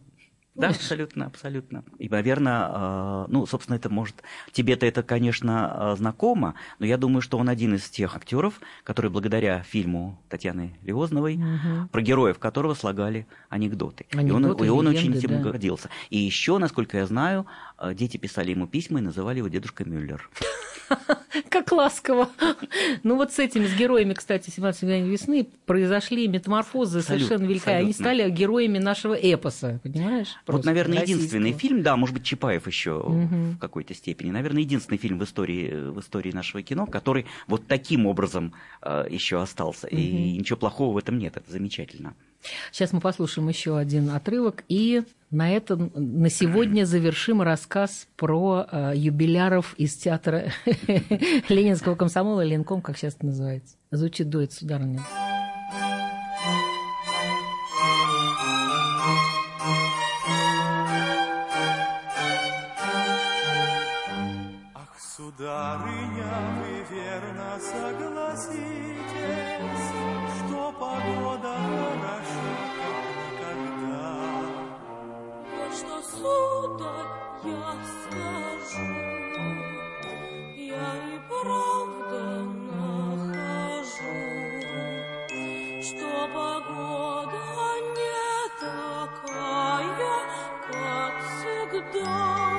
Да, 0.60 0.68
абсолютно, 0.68 1.26
абсолютно. 1.26 1.84
И, 1.98 2.08
наверное, 2.08 3.26
ну, 3.28 3.46
собственно, 3.46 3.76
это 3.76 3.88
может... 3.88 4.22
Тебе-то 4.52 4.86
это, 4.86 5.02
конечно, 5.02 5.92
э, 5.92 5.96
знакомо, 5.96 6.54
но 6.78 6.86
я 6.86 6.96
думаю, 6.96 7.22
что 7.22 7.38
он 7.38 7.48
один 7.48 7.74
из 7.74 7.88
тех 7.88 8.16
актеров, 8.16 8.60
которые 8.84 9.10
благодаря 9.10 9.62
фильму 9.62 10.20
Татьяны 10.28 10.76
Левозновой, 10.82 11.40
про 11.92 12.02
героев 12.02 12.38
которого 12.38 12.74
слагали 12.74 13.26
анекдоты. 13.48 14.06
и 14.10 14.16
он, 14.16 14.44
Анекдоты, 14.44 14.66
и 14.66 14.68
он 14.68 14.86
очень 14.86 15.12
легенды, 15.12 15.18
этим 15.18 15.36
да. 15.36 15.42
гордился. 15.42 15.90
И 16.10 16.18
еще, 16.18 16.58
насколько 16.58 16.98
я 16.98 17.06
знаю, 17.06 17.46
э, 17.46 17.69
дети 17.94 18.16
писали 18.16 18.50
ему 18.50 18.66
письма 18.66 18.98
и 19.00 19.02
называли 19.02 19.38
его 19.38 19.48
дедушка 19.48 19.84
Мюллер. 19.84 20.28
Как 21.48 21.70
ласково. 21.72 22.28
Ну 23.02 23.16
вот 23.16 23.32
с 23.32 23.38
этими, 23.38 23.66
с 23.66 23.74
героями, 23.74 24.12
кстати, 24.14 24.50
17 24.50 24.82
мгновений 24.82 25.10
весны 25.10 25.46
произошли 25.64 26.26
метаморфозы 26.28 26.98
Абсолютно, 26.98 27.26
совершенно 27.26 27.48
великая. 27.48 27.76
Они 27.78 27.92
стали 27.92 28.28
героями 28.30 28.78
нашего 28.78 29.14
эпоса, 29.14 29.80
понимаешь? 29.82 30.28
Вот, 30.28 30.46
Просто 30.46 30.66
наверное, 30.66 31.00
российского. 31.00 31.18
единственный 31.18 31.52
фильм, 31.52 31.82
да, 31.82 31.96
может 31.96 32.14
быть, 32.14 32.24
Чапаев 32.24 32.66
еще 32.66 33.02
Мгм. 33.06 33.52
в 33.52 33.58
какой-то 33.58 33.94
степени, 33.94 34.30
наверное, 34.30 34.62
единственный 34.62 34.98
фильм 34.98 35.18
в 35.18 35.24
истории, 35.24 35.90
в 35.90 36.00
истории 36.00 36.32
нашего 36.32 36.62
кино, 36.62 36.86
который 36.86 37.26
вот 37.46 37.66
таким 37.66 38.06
образом 38.06 38.52
э, 38.82 39.06
еще 39.08 39.40
остался. 39.40 39.86
И 39.86 40.36
ничего 40.36 40.58
плохого 40.58 40.94
в 40.94 40.98
этом 40.98 41.18
нет, 41.18 41.36
это 41.36 41.50
замечательно. 41.50 42.14
Сейчас 42.72 42.92
мы 42.92 43.00
послушаем 43.00 43.48
еще 43.48 43.76
один 43.76 44.10
отрывок, 44.10 44.64
и 44.68 45.02
на 45.30 45.50
этом 45.50 45.92
на 45.94 46.28
сегодня 46.30 46.84
завершим 46.84 47.42
рассказ 47.42 48.08
про 48.16 48.66
э, 48.70 48.92
юбиляров 48.96 49.74
из 49.76 49.94
театра 49.94 50.50
Ленинского 51.48 51.94
комсомола, 51.94 52.42
Ленком, 52.44 52.82
как 52.82 52.96
сейчас 52.96 53.14
это 53.14 53.26
называется. 53.26 53.76
Звучит 53.90 54.28
дует, 54.28 54.52
сударыня. 54.52 55.00
Ах, 64.74 64.96
сударыня, 64.98 66.32
вы 66.58 66.96
верно 66.96 67.58
согласитесь, 67.60 69.00
что 70.70 70.78
погода 70.78 71.54
хороша, 71.54 72.48
как 72.76 73.56
никогда. 73.56 74.06
Вот 75.56 75.72
что, 75.74 75.96
сударь, 76.02 77.10
я 77.44 77.70
скажу, 78.02 78.88
я 80.56 80.88
и 81.06 81.20
правда 81.28 82.22
нахожу, 82.70 84.16
что 85.82 86.10
погода 86.34 87.44
не 87.96 88.20
такая, 88.60 90.16
как 90.70 91.14
всегда. 91.24 92.49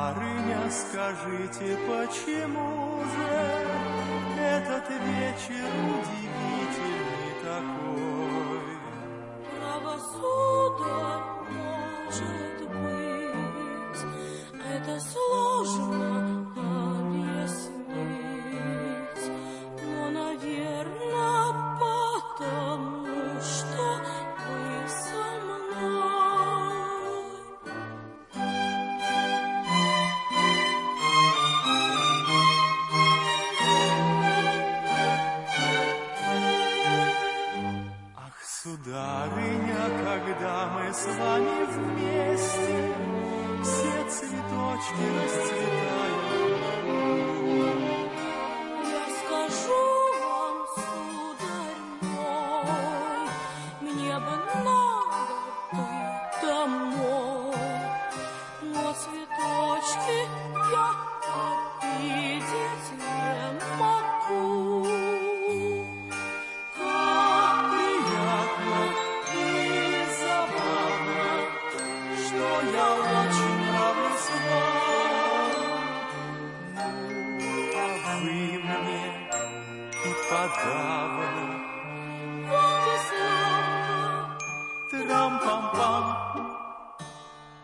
Сударыня, 0.00 0.70
скажите, 0.70 1.76
почему 1.86 3.02
же 3.04 3.28
этот 4.40 4.88
вечер 4.88 5.68
удивительный 5.98 7.34
такой? 7.42 8.78
Право, 9.58 9.94
сударь, 9.98 11.26
может 12.04 12.60
быть, 12.70 14.02
это 14.74 15.00
сложно 15.00 16.19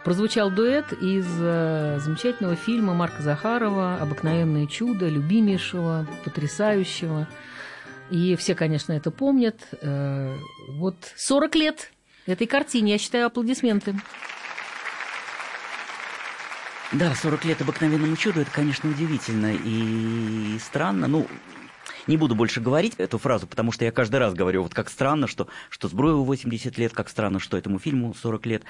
Прозвучал 0.07 0.53
дуэт 0.53 0.93
из 0.93 1.27
э, 1.41 1.99
замечательного 1.99 2.55
фильма 2.55 2.95
Марка 2.95 3.23
Захарова 3.23 3.97
«Обыкновенное 3.97 4.69
чудо», 4.69 5.09
любимейшего, 5.09 6.07
потрясающего. 6.23 7.27
И 8.13 8.37
все, 8.37 8.55
конечно, 8.55 8.93
это 8.93 9.11
помнят. 9.11 9.57
Э, 9.83 10.33
вот 10.69 10.95
40 11.17 11.55
лет 11.57 11.93
этой 12.25 12.47
картине, 12.47 12.93
я 12.93 12.99
считаю, 12.99 13.27
аплодисменты. 13.27 13.97
Да, 16.93 17.13
40 17.13 17.45
лет 17.45 17.61
обыкновенному 17.61 18.15
чуду, 18.15 18.43
это, 18.43 18.51
конечно, 18.53 18.89
удивительно 18.89 19.55
и 19.57 20.57
странно. 20.61 21.09
Ну, 21.09 21.27
не 22.07 22.17
буду 22.17 22.37
больше 22.37 22.61
говорить 22.61 22.95
эту 22.99 23.19
фразу, 23.19 23.49
потому 23.49 23.73
что 23.73 23.85
я 23.85 23.91
каждый 23.91 24.21
раз 24.21 24.35
говорю, 24.35 24.63
вот 24.63 24.73
как 24.73 24.89
странно, 24.89 25.27
что, 25.27 25.49
что 25.69 25.89
Збруеву 25.89 26.23
80 26.23 26.79
лет, 26.79 26.93
как 26.93 27.09
странно, 27.09 27.41
что 27.41 27.57
этому 27.57 27.81
фильму 27.81 28.15
40 28.15 28.47
лет. 28.47 28.63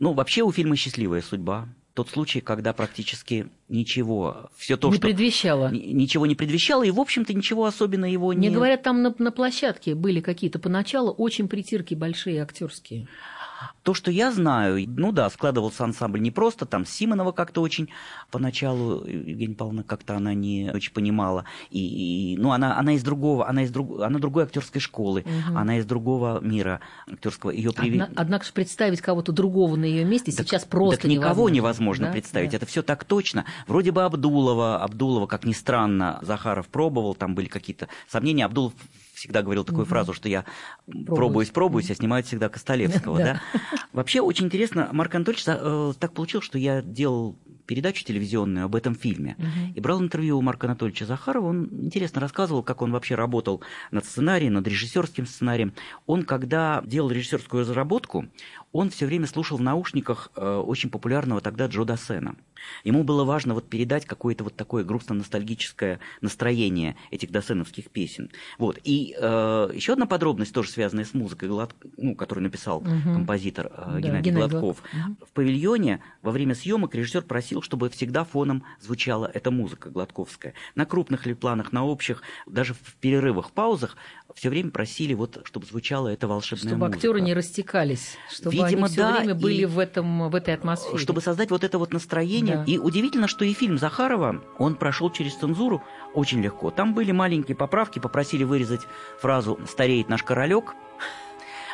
Ну, 0.00 0.12
вообще 0.14 0.42
у 0.42 0.50
фильма 0.50 0.74
счастливая 0.76 1.22
судьба. 1.22 1.68
Тот 1.94 2.08
случай, 2.08 2.40
когда 2.40 2.72
практически 2.72 3.48
ничего, 3.68 4.50
все 4.56 4.76
то, 4.76 4.88
не 4.88 4.94
что... 4.94 5.02
предвещало. 5.02 5.70
ни- 5.70 5.92
Ничего 5.92 6.24
не 6.24 6.34
предвещало, 6.34 6.84
и, 6.84 6.90
в 6.90 6.98
общем-то, 7.00 7.34
ничего 7.34 7.66
особенно 7.66 8.10
его 8.10 8.32
не... 8.32 8.48
Мне 8.48 8.50
говорят, 8.50 8.82
там 8.82 9.02
на, 9.02 9.14
на 9.18 9.30
площадке 9.32 9.94
были 9.94 10.20
какие-то 10.20 10.58
поначалу 10.58 11.10
очень 11.12 11.48
притирки 11.48 11.94
большие 11.94 12.42
актерские. 12.42 13.08
То, 13.82 13.94
что 13.94 14.10
я 14.10 14.32
знаю, 14.32 14.84
ну 14.88 15.12
да, 15.12 15.28
складывался 15.30 15.84
ансамбль 15.84 16.20
не 16.20 16.30
просто, 16.30 16.66
там 16.66 16.86
Симонова 16.86 17.32
как-то 17.32 17.60
очень 17.60 17.88
поначалу, 18.30 19.04
Евгения 19.06 19.54
Павловна 19.54 19.82
как-то 19.82 20.16
она 20.16 20.34
не 20.34 20.70
очень 20.72 20.92
понимала, 20.92 21.44
и, 21.70 22.34
и- 22.34 22.36
ну 22.36 22.52
она, 22.52 22.78
она 22.78 22.92
из 22.94 23.02
другого, 23.02 23.48
она 23.48 23.64
из 23.64 23.70
друг, 23.70 24.00
она 24.00 24.18
другой 24.18 24.44
актерской 24.44 24.80
школы, 24.80 25.24
Мгм. 25.26 25.56
она 25.58 25.78
из 25.78 25.84
другого 25.86 26.40
мира 26.40 26.80
актерского, 27.10 27.50
ее 27.50 27.72
привели... 27.72 28.00
Одна- 28.00 28.14
однако 28.16 28.44
же 28.44 28.52
представить 28.52 29.00
кого-то 29.00 29.32
другого 29.32 29.76
на 29.76 29.84
ее 29.84 30.04
месте 30.04 30.30
сейчас 30.32 30.64
просто 30.64 31.02
так 31.02 31.10
никого 31.10 31.48
невозможно. 31.48 31.54
невозможно 31.54 32.06
Да? 32.06 32.12
представить. 32.12 32.50
Да. 32.50 32.56
Это 32.56 32.66
все 32.66 32.82
так 32.82 33.04
точно. 33.04 33.44
Вроде 33.66 33.92
бы 33.92 34.02
Абдулова, 34.04 34.82
Абдулова, 34.82 35.26
как 35.26 35.44
ни 35.44 35.52
странно, 35.52 36.18
Захаров 36.22 36.68
пробовал, 36.68 37.14
там 37.14 37.34
были 37.34 37.46
какие-то 37.46 37.88
сомнения. 38.08 38.44
Абдулов 38.44 38.72
всегда 39.20 39.42
говорил 39.42 39.64
такую 39.64 39.82
Мгм. 39.82 39.90
фразу, 39.90 40.14
что 40.14 40.28
я 40.28 40.44
пробуюсь, 41.06 41.50
пробуюсь, 41.50 41.90
а 41.90 41.94
снимают 41.94 42.26
всегда 42.26 42.48
Костолевского. 42.48 43.18
Да. 43.20 43.40
Вообще 43.92 44.20
очень 44.22 44.46
интересно, 44.46 44.88
Марк 44.92 45.14
Анатольевич, 45.14 45.44
э, 45.46 45.92
так 45.98 46.14
получилось, 46.14 46.46
что 46.46 46.58
я 46.58 46.80
делал 46.80 47.36
передачу 47.66 48.02
телевизионную 48.02 48.64
об 48.64 48.74
этом 48.74 48.94
фильме. 48.94 49.36
Мгм. 49.38 49.72
И 49.74 49.80
брал 49.80 50.00
интервью 50.02 50.38
у 50.38 50.42
Марка 50.42 50.66
Анатольевича 50.66 51.04
Захарова. 51.06 51.48
Он 51.48 51.68
интересно 51.70 52.20
рассказывал, 52.20 52.62
как 52.62 52.82
он 52.82 52.92
вообще 52.92 53.14
работал 53.14 53.62
над 53.90 54.04
сценарием, 54.06 54.54
над 54.54 54.66
режиссерским 54.66 55.26
сценарием. 55.26 55.74
Он, 56.06 56.24
когда 56.24 56.82
делал 56.84 57.10
режиссерскую 57.10 57.60
разработку, 57.60 58.26
он 58.72 58.90
все 58.90 59.06
время 59.06 59.26
слушал 59.26 59.58
в 59.58 59.62
наушниках 59.62 60.30
э, 60.36 60.56
очень 60.58 60.90
популярного 60.90 61.40
тогда 61.40 61.66
Джо 61.66 61.84
Дассена. 61.84 62.36
Ему 62.84 63.04
было 63.04 63.24
важно 63.24 63.54
вот 63.54 63.68
передать 63.68 64.04
какое-то 64.06 64.44
вот 64.44 64.54
такое 64.54 64.84
грустно-ностальгическое 64.84 65.98
настроение 66.20 66.96
этих 67.10 67.30
дассеновских 67.30 67.90
песен. 67.90 68.30
Вот. 68.58 68.78
И 68.84 69.16
э, 69.18 69.70
еще 69.74 69.94
одна 69.94 70.06
подробность, 70.06 70.52
тоже 70.54 70.70
связанная 70.70 71.04
с 71.04 71.14
музыкой, 71.14 71.48
Глад- 71.48 71.74
ну, 71.96 72.14
которую 72.14 72.44
написал 72.44 72.80
Мгм. 72.80 73.14
композитор 73.14 73.66
э, 73.66 73.70
Да, 73.76 74.00
Геннадий, 74.00 74.30
Геннадий 74.30 74.32
Гладков. 74.32 74.60
Гладков. 74.60 74.92
Мгм. 74.92 75.16
В 75.26 75.32
павильоне 75.32 76.00
во 76.22 76.30
время 76.30 76.54
съемок 76.54 76.94
режиссер 76.94 77.22
просил, 77.22 77.62
чтобы 77.62 77.88
всегда 77.90 78.24
фоном 78.24 78.64
звучала 78.80 79.30
эта 79.32 79.50
музыка 79.50 79.90
гладковская. 79.90 80.54
На 80.74 80.86
крупных 80.86 81.26
ли 81.26 81.34
планах, 81.34 81.72
на 81.72 81.84
общих, 81.84 82.22
даже 82.46 82.74
в 82.74 82.94
перерывах, 83.00 83.52
паузах 83.52 83.96
все 84.34 84.48
время 84.50 84.70
просили, 84.70 85.14
вот, 85.14 85.40
чтобы 85.44 85.66
звучала 85.66 86.08
эта 86.08 86.28
волшебная 86.28 86.68
Чтобы 86.68 86.78
музыка. 86.86 86.96
актеры 86.98 87.20
не 87.20 87.34
растекались, 87.34 88.16
чтобы 88.30 88.54
Видимо, 88.64 88.86
они 88.86 88.92
все 88.92 89.02
да, 89.02 89.16
время 89.18 89.34
были 89.34 89.62
и- 89.62 89.66
в, 89.66 89.78
этом, 89.78 90.30
в 90.30 90.34
этой 90.34 90.54
атмосфере. 90.54 90.98
Чтобы 90.98 91.20
создать 91.20 91.50
вот 91.50 91.64
это 91.64 91.78
вот 91.78 91.92
настроение. 91.92 92.56
Да. 92.56 92.64
И 92.64 92.78
удивительно, 92.78 93.28
что 93.28 93.44
и 93.44 93.52
фильм 93.52 93.78
Захарова, 93.78 94.42
он 94.58 94.74
прошел 94.76 95.10
через 95.10 95.34
цензуру 95.34 95.82
очень 96.14 96.40
легко. 96.42 96.70
Там 96.70 96.94
были 96.94 97.12
маленькие 97.12 97.56
поправки, 97.56 97.98
попросили 97.98 98.44
вырезать 98.44 98.82
фразу 99.20 99.58
«стареет 99.68 100.08
наш 100.08 100.22
королек», 100.22 100.74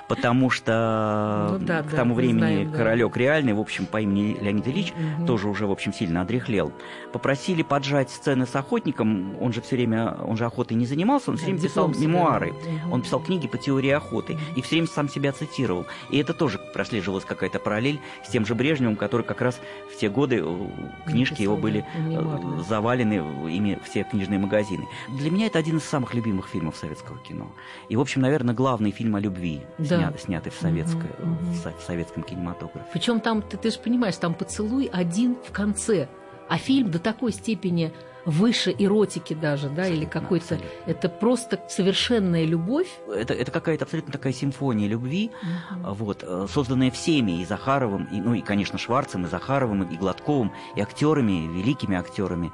потому 0.09 0.51
что 0.51 1.49
Ну 1.53 1.59
да, 1.67 1.83
к 1.83 1.91
да, 1.91 1.97
тому 1.97 2.15
времени 2.15 2.39
знаем, 2.39 2.71
да. 2.71 2.77
королек 2.79 3.17
реальный, 3.17 3.53
в 3.53 3.61
общем, 3.61 3.87
по 3.87 4.01
имени 4.01 4.37
Леонид 4.41 4.67
Ильич, 4.69 4.93
Мгм. 4.97 5.27
тоже 5.27 5.49
уже, 5.49 5.67
в 5.67 5.71
общем, 5.73 5.93
сильно 5.93 6.21
одрехлел. 6.23 6.73
Попросили 7.13 7.63
поджать 7.63 8.11
сцены 8.11 8.47
с 8.47 8.55
охотником, 8.55 9.37
он 9.41 9.53
же 9.53 9.61
все 9.61 9.77
время, 9.77 10.15
он 10.27 10.37
же 10.37 10.45
охотой 10.45 10.77
не 10.77 10.87
занимался, 10.87 11.31
он 11.31 11.37
все 11.37 11.47
время 11.47 11.61
писал 11.61 11.93
себе, 11.93 12.07
мемуары, 12.07 12.55
он 12.91 13.03
писал 13.03 13.21
книги 13.21 13.47
по 13.49 13.59
теории 13.59 13.91
охоты 13.91 14.39
и 14.55 14.63
все 14.63 14.77
время 14.77 14.87
сам 14.89 15.09
себя 15.09 15.33
цитировал. 15.33 15.87
И 16.11 16.19
это 16.19 16.35
тоже 16.35 16.59
прослеживалась 16.75 17.25
какая-то 17.25 17.59
параллель 17.59 17.99
с 18.25 18.29
тем 18.31 18.47
же 18.47 18.55
Брежневым, 18.55 18.97
который 18.97 19.23
как 19.23 19.41
раз 19.41 19.61
в 19.93 19.97
те 19.99 20.09
годы 20.09 20.43
э, 20.45 20.67
книжки 21.07 21.43
его 21.43 21.57
были 21.57 21.85
мемуары. 21.97 22.61
э, 22.61 22.63
завалены 22.69 23.15
ими 23.51 23.79
все 23.85 24.05
книжные 24.05 24.39
магазины. 24.39 24.87
Для 25.09 25.31
меня 25.31 25.47
это 25.47 25.59
один 25.59 25.79
из 25.79 25.85
самых 25.85 26.15
любимых 26.15 26.49
фильмов 26.49 26.77
советского 26.77 27.19
кино. 27.19 27.49
И, 27.89 27.97
в 27.97 28.01
общем, 28.01 28.21
наверное, 28.23 28.55
главный 28.55 28.91
фильм 28.91 29.17
о 29.17 29.21
любви, 29.21 29.61
Да. 29.79 29.96
Сня- 29.97 30.19
снятый 30.19 30.53
в, 30.53 30.55
советской- 30.57 31.11
мгм. 31.19 31.37
в 31.53 31.79
в 31.79 31.83
советском 31.83 32.23
кинематографе. 32.23 32.87
Причем 32.93 33.21
там, 33.21 33.43
ты, 33.43 33.57
ты 33.57 33.71
же 33.71 33.79
понимаешь, 33.79 34.17
там 34.17 34.35
поцелуй 34.35 34.89
один 34.93 35.37
в 35.47 35.53
конце, 35.53 36.09
а 36.49 36.59
фильм 36.59 36.91
до 36.91 36.99
такой 36.99 37.33
степени 37.33 37.93
выше 38.25 38.75
эротики 38.77 39.35
даже, 39.35 39.69
да, 39.69 39.87
или 39.87 40.05
какой-то... 40.05 40.57
абсолютно. 40.57 40.91
Это 40.91 41.09
просто 41.09 41.61
совершенная 41.69 42.45
любовь. 42.45 42.89
Это, 43.09 43.33
это 43.35 43.53
какая-то 43.53 43.85
абсолютно 43.85 44.13
такая 44.13 44.33
симфония 44.33 44.89
любви, 44.89 45.31
Мгм. 45.71 45.95
вот, 45.95 46.25
э, 46.27 46.47
созданная 46.53 46.91
всеми, 46.91 47.41
и 47.41 47.45
Захаровым, 47.45 48.05
и, 48.11 48.21
ну 48.21 48.35
и, 48.35 48.41
конечно, 48.41 48.79
Шварцем, 48.79 49.27
и 49.27 49.29
Захаровым, 49.29 49.85
и 49.85 49.97
Гладковым, 49.97 50.53
и 50.75 50.81
актерами, 50.81 51.47
великими 51.57 51.97
актерами. 51.97 52.51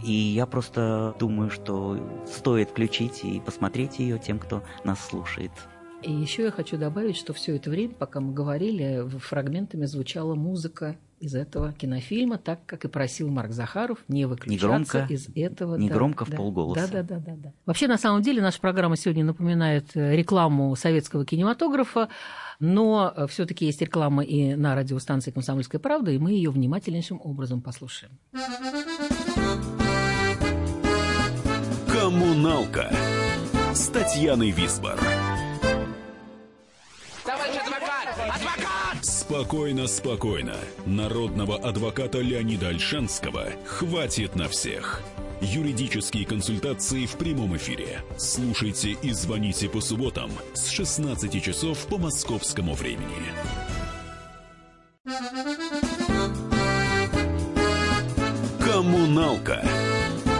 И 0.00 0.12
я 0.12 0.46
просто 0.46 1.16
думаю, 1.18 1.50
что 1.50 1.98
стоит 2.32 2.70
включить 2.70 3.24
и 3.24 3.40
посмотреть 3.40 3.98
ее 3.98 4.20
тем, 4.20 4.38
кто 4.38 4.62
нас 4.84 5.04
слушает. 5.04 5.50
И 6.02 6.12
еще 6.12 6.44
я 6.44 6.50
хочу 6.50 6.76
добавить, 6.76 7.16
что 7.16 7.32
все 7.32 7.56
это 7.56 7.70
время, 7.70 7.94
пока 7.94 8.20
мы 8.20 8.32
говорили, 8.32 9.08
фрагментами 9.18 9.86
звучала 9.86 10.34
музыка 10.34 10.96
из 11.18 11.34
этого 11.34 11.72
кинофильма, 11.72 12.36
так 12.36 12.64
как 12.66 12.84
и 12.84 12.88
просил 12.88 13.28
Марк 13.28 13.52
Захаров 13.52 13.98
не 14.06 14.26
выключаться 14.26 14.98
Негромко, 14.98 15.06
из 15.08 15.28
этого. 15.34 15.76
негромко 15.76 16.24
в 16.26 16.30
да, 16.30 16.36
полголоса. 16.36 16.88
Да, 16.92 17.02
да, 17.02 17.18
да, 17.18 17.24
да, 17.24 17.36
да. 17.36 17.52
Вообще, 17.64 17.88
на 17.88 17.96
самом 17.96 18.22
деле, 18.22 18.42
наша 18.42 18.60
программа 18.60 18.96
сегодня 18.96 19.24
напоминает 19.24 19.86
э, 19.94 20.14
рекламу 20.14 20.76
советского 20.76 21.24
кинематографа. 21.24 22.08
Но 22.58 23.14
все-таки 23.28 23.66
есть 23.66 23.82
реклама 23.82 24.22
и 24.22 24.54
на 24.54 24.74
радиостанции 24.74 25.30
«Комсомольская 25.30 25.78
правда», 25.78 26.10
и 26.10 26.18
мы 26.18 26.32
ее 26.32 26.50
внимательнейшим 26.50 27.20
образом 27.22 27.60
послушаем. 27.60 28.12
Коммуналка 31.88 32.90
с 33.74 33.88
Татьяной 33.88 34.52
Висбор. 34.52 34.98
Спокойно, 39.28 39.88
спокойно. 39.88 40.54
Народного 40.86 41.56
адвоката 41.56 42.20
Леонида 42.20 42.68
Альшанского 42.68 43.48
хватит 43.64 44.36
на 44.36 44.48
всех. 44.48 45.02
Юридические 45.40 46.24
консультации 46.24 47.06
в 47.06 47.16
прямом 47.16 47.56
эфире. 47.56 48.02
Слушайте 48.16 48.90
и 48.90 49.10
звоните 49.10 49.68
по 49.68 49.80
субботам 49.80 50.30
с 50.54 50.68
16 50.68 51.42
часов 51.42 51.86
по 51.88 51.98
московскому 51.98 52.74
времени. 52.74 53.32
Коммуналка 58.60 59.64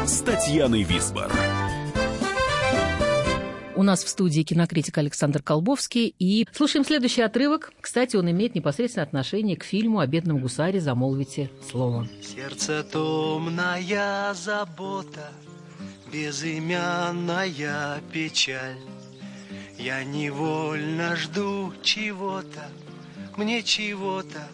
с 0.06 0.20
Татьяной 0.20 0.84
Висбор. 0.84 1.32
У 3.76 3.82
нас 3.82 4.02
в 4.02 4.08
студии 4.08 4.40
кинокритик 4.40 4.96
Александр 4.96 5.42
Колбовский. 5.42 6.14
И 6.18 6.48
слушаем 6.50 6.82
следующий 6.82 7.20
отрывок. 7.20 7.74
Кстати, 7.82 8.16
он 8.16 8.30
имеет 8.30 8.54
непосредственное 8.54 9.04
отношение 9.06 9.54
к 9.54 9.64
фильму 9.64 9.98
«О 9.98 10.06
бедном 10.06 10.38
гусаре. 10.38 10.80
Замолвите 10.80 11.50
слово». 11.70 12.08
Сердце 12.22 12.82
томная 12.84 14.32
забота, 14.32 15.30
безымянная 16.10 18.00
печаль. 18.10 18.78
Я 19.78 20.04
невольно 20.04 21.14
жду 21.14 21.70
чего-то, 21.82 22.70
мне 23.36 23.62
чего-то 23.62 24.48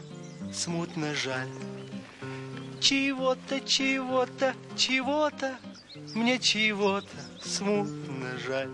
смутно 0.53 1.15
жаль. 1.15 1.49
Чего-то, 2.81 3.61
чего-то, 3.61 4.55
чего-то, 4.77 5.55
мне 6.17 6.41
чего-то 6.41 7.07
смутно 7.41 8.37
жаль. 8.45 8.69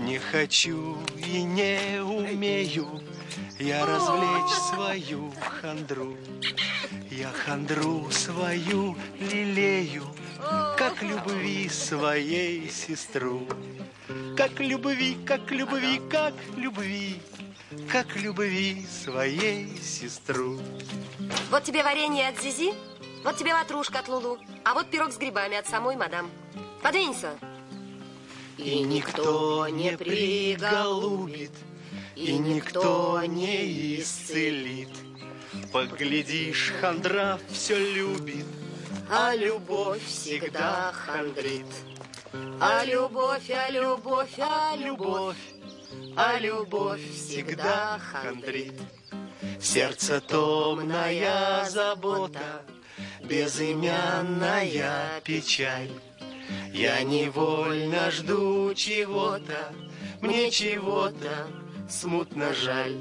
Не 0.00 0.18
хочу 0.18 0.96
и 1.16 1.42
не 1.42 2.02
умею 2.02 3.00
я 3.60 3.84
развлечь 3.84 4.52
свою 4.70 5.30
хандру. 5.60 6.16
Я 7.10 7.28
хандру 7.28 8.10
свою 8.10 8.96
лелею, 9.18 10.04
как 10.78 11.02
любви 11.02 11.68
своей 11.68 12.70
сестру. 12.70 13.46
Как 14.36 14.58
любви, 14.60 15.18
как 15.26 15.50
любви, 15.50 16.00
как 16.10 16.32
любви, 16.56 17.20
как 17.92 18.16
любви 18.16 18.86
своей 18.86 19.76
сестру. 19.82 20.58
Вот 21.50 21.64
тебе 21.64 21.82
варенье 21.82 22.28
от 22.28 22.40
Зизи, 22.40 22.72
вот 23.24 23.36
тебе 23.36 23.52
ватрушка 23.52 23.98
от 23.98 24.08
Лулу, 24.08 24.38
а 24.64 24.72
вот 24.72 24.90
пирог 24.90 25.12
с 25.12 25.18
грибами 25.18 25.58
от 25.58 25.66
самой 25.68 25.96
мадам. 25.96 26.30
Подвинься. 26.82 27.32
И 28.62 28.80
никто 28.80 29.66
не 29.68 29.96
приголубит, 29.96 31.52
и 32.14 32.32
никто 32.36 33.22
не 33.24 33.96
исцелит. 33.98 34.90
Поглядишь, 35.72 36.72
хандра 36.78 37.40
все 37.50 37.78
любит, 37.78 38.44
а 39.10 39.34
любовь 39.34 40.04
всегда 40.04 40.92
хандрит. 40.92 41.66
А 42.60 42.84
любовь, 42.84 43.50
а 43.50 43.70
любовь, 43.70 44.38
а 44.38 44.76
любовь, 44.76 45.36
а 46.16 46.38
любовь 46.38 47.00
всегда 47.14 47.98
хандрит. 47.98 48.74
Сердце 49.58 50.20
томная 50.20 51.64
забота, 51.64 52.62
безымянная 53.22 55.20
печаль. 55.24 55.90
Я 56.72 57.02
невольно 57.02 58.10
жду 58.10 58.74
чего-то, 58.74 59.72
мне 60.20 60.50
чего-то 60.50 61.46
смутно 61.88 62.52
жаль. 62.54 62.98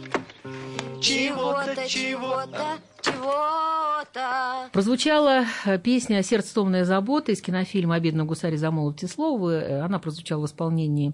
Чего-то, 1.02 1.88
чего-то, 1.88 2.80
чего-то. 3.02 4.70
Прозвучала 4.72 5.46
э, 5.66 5.80
песня 5.80 6.22
«Сердце 6.24 6.54
томная 6.54 6.86
забота» 6.86 7.32
из 7.32 7.42
кинофильма 7.42 7.96
«О 7.96 8.00
бедном 8.00 8.28
гусаре 8.28 8.58
замолвите 8.58 9.08
слово». 9.08 9.62
Э, 9.62 9.82
Она 9.82 10.00
прозвучала 10.00 10.44
в 10.44 10.46
исполнении 10.46 11.14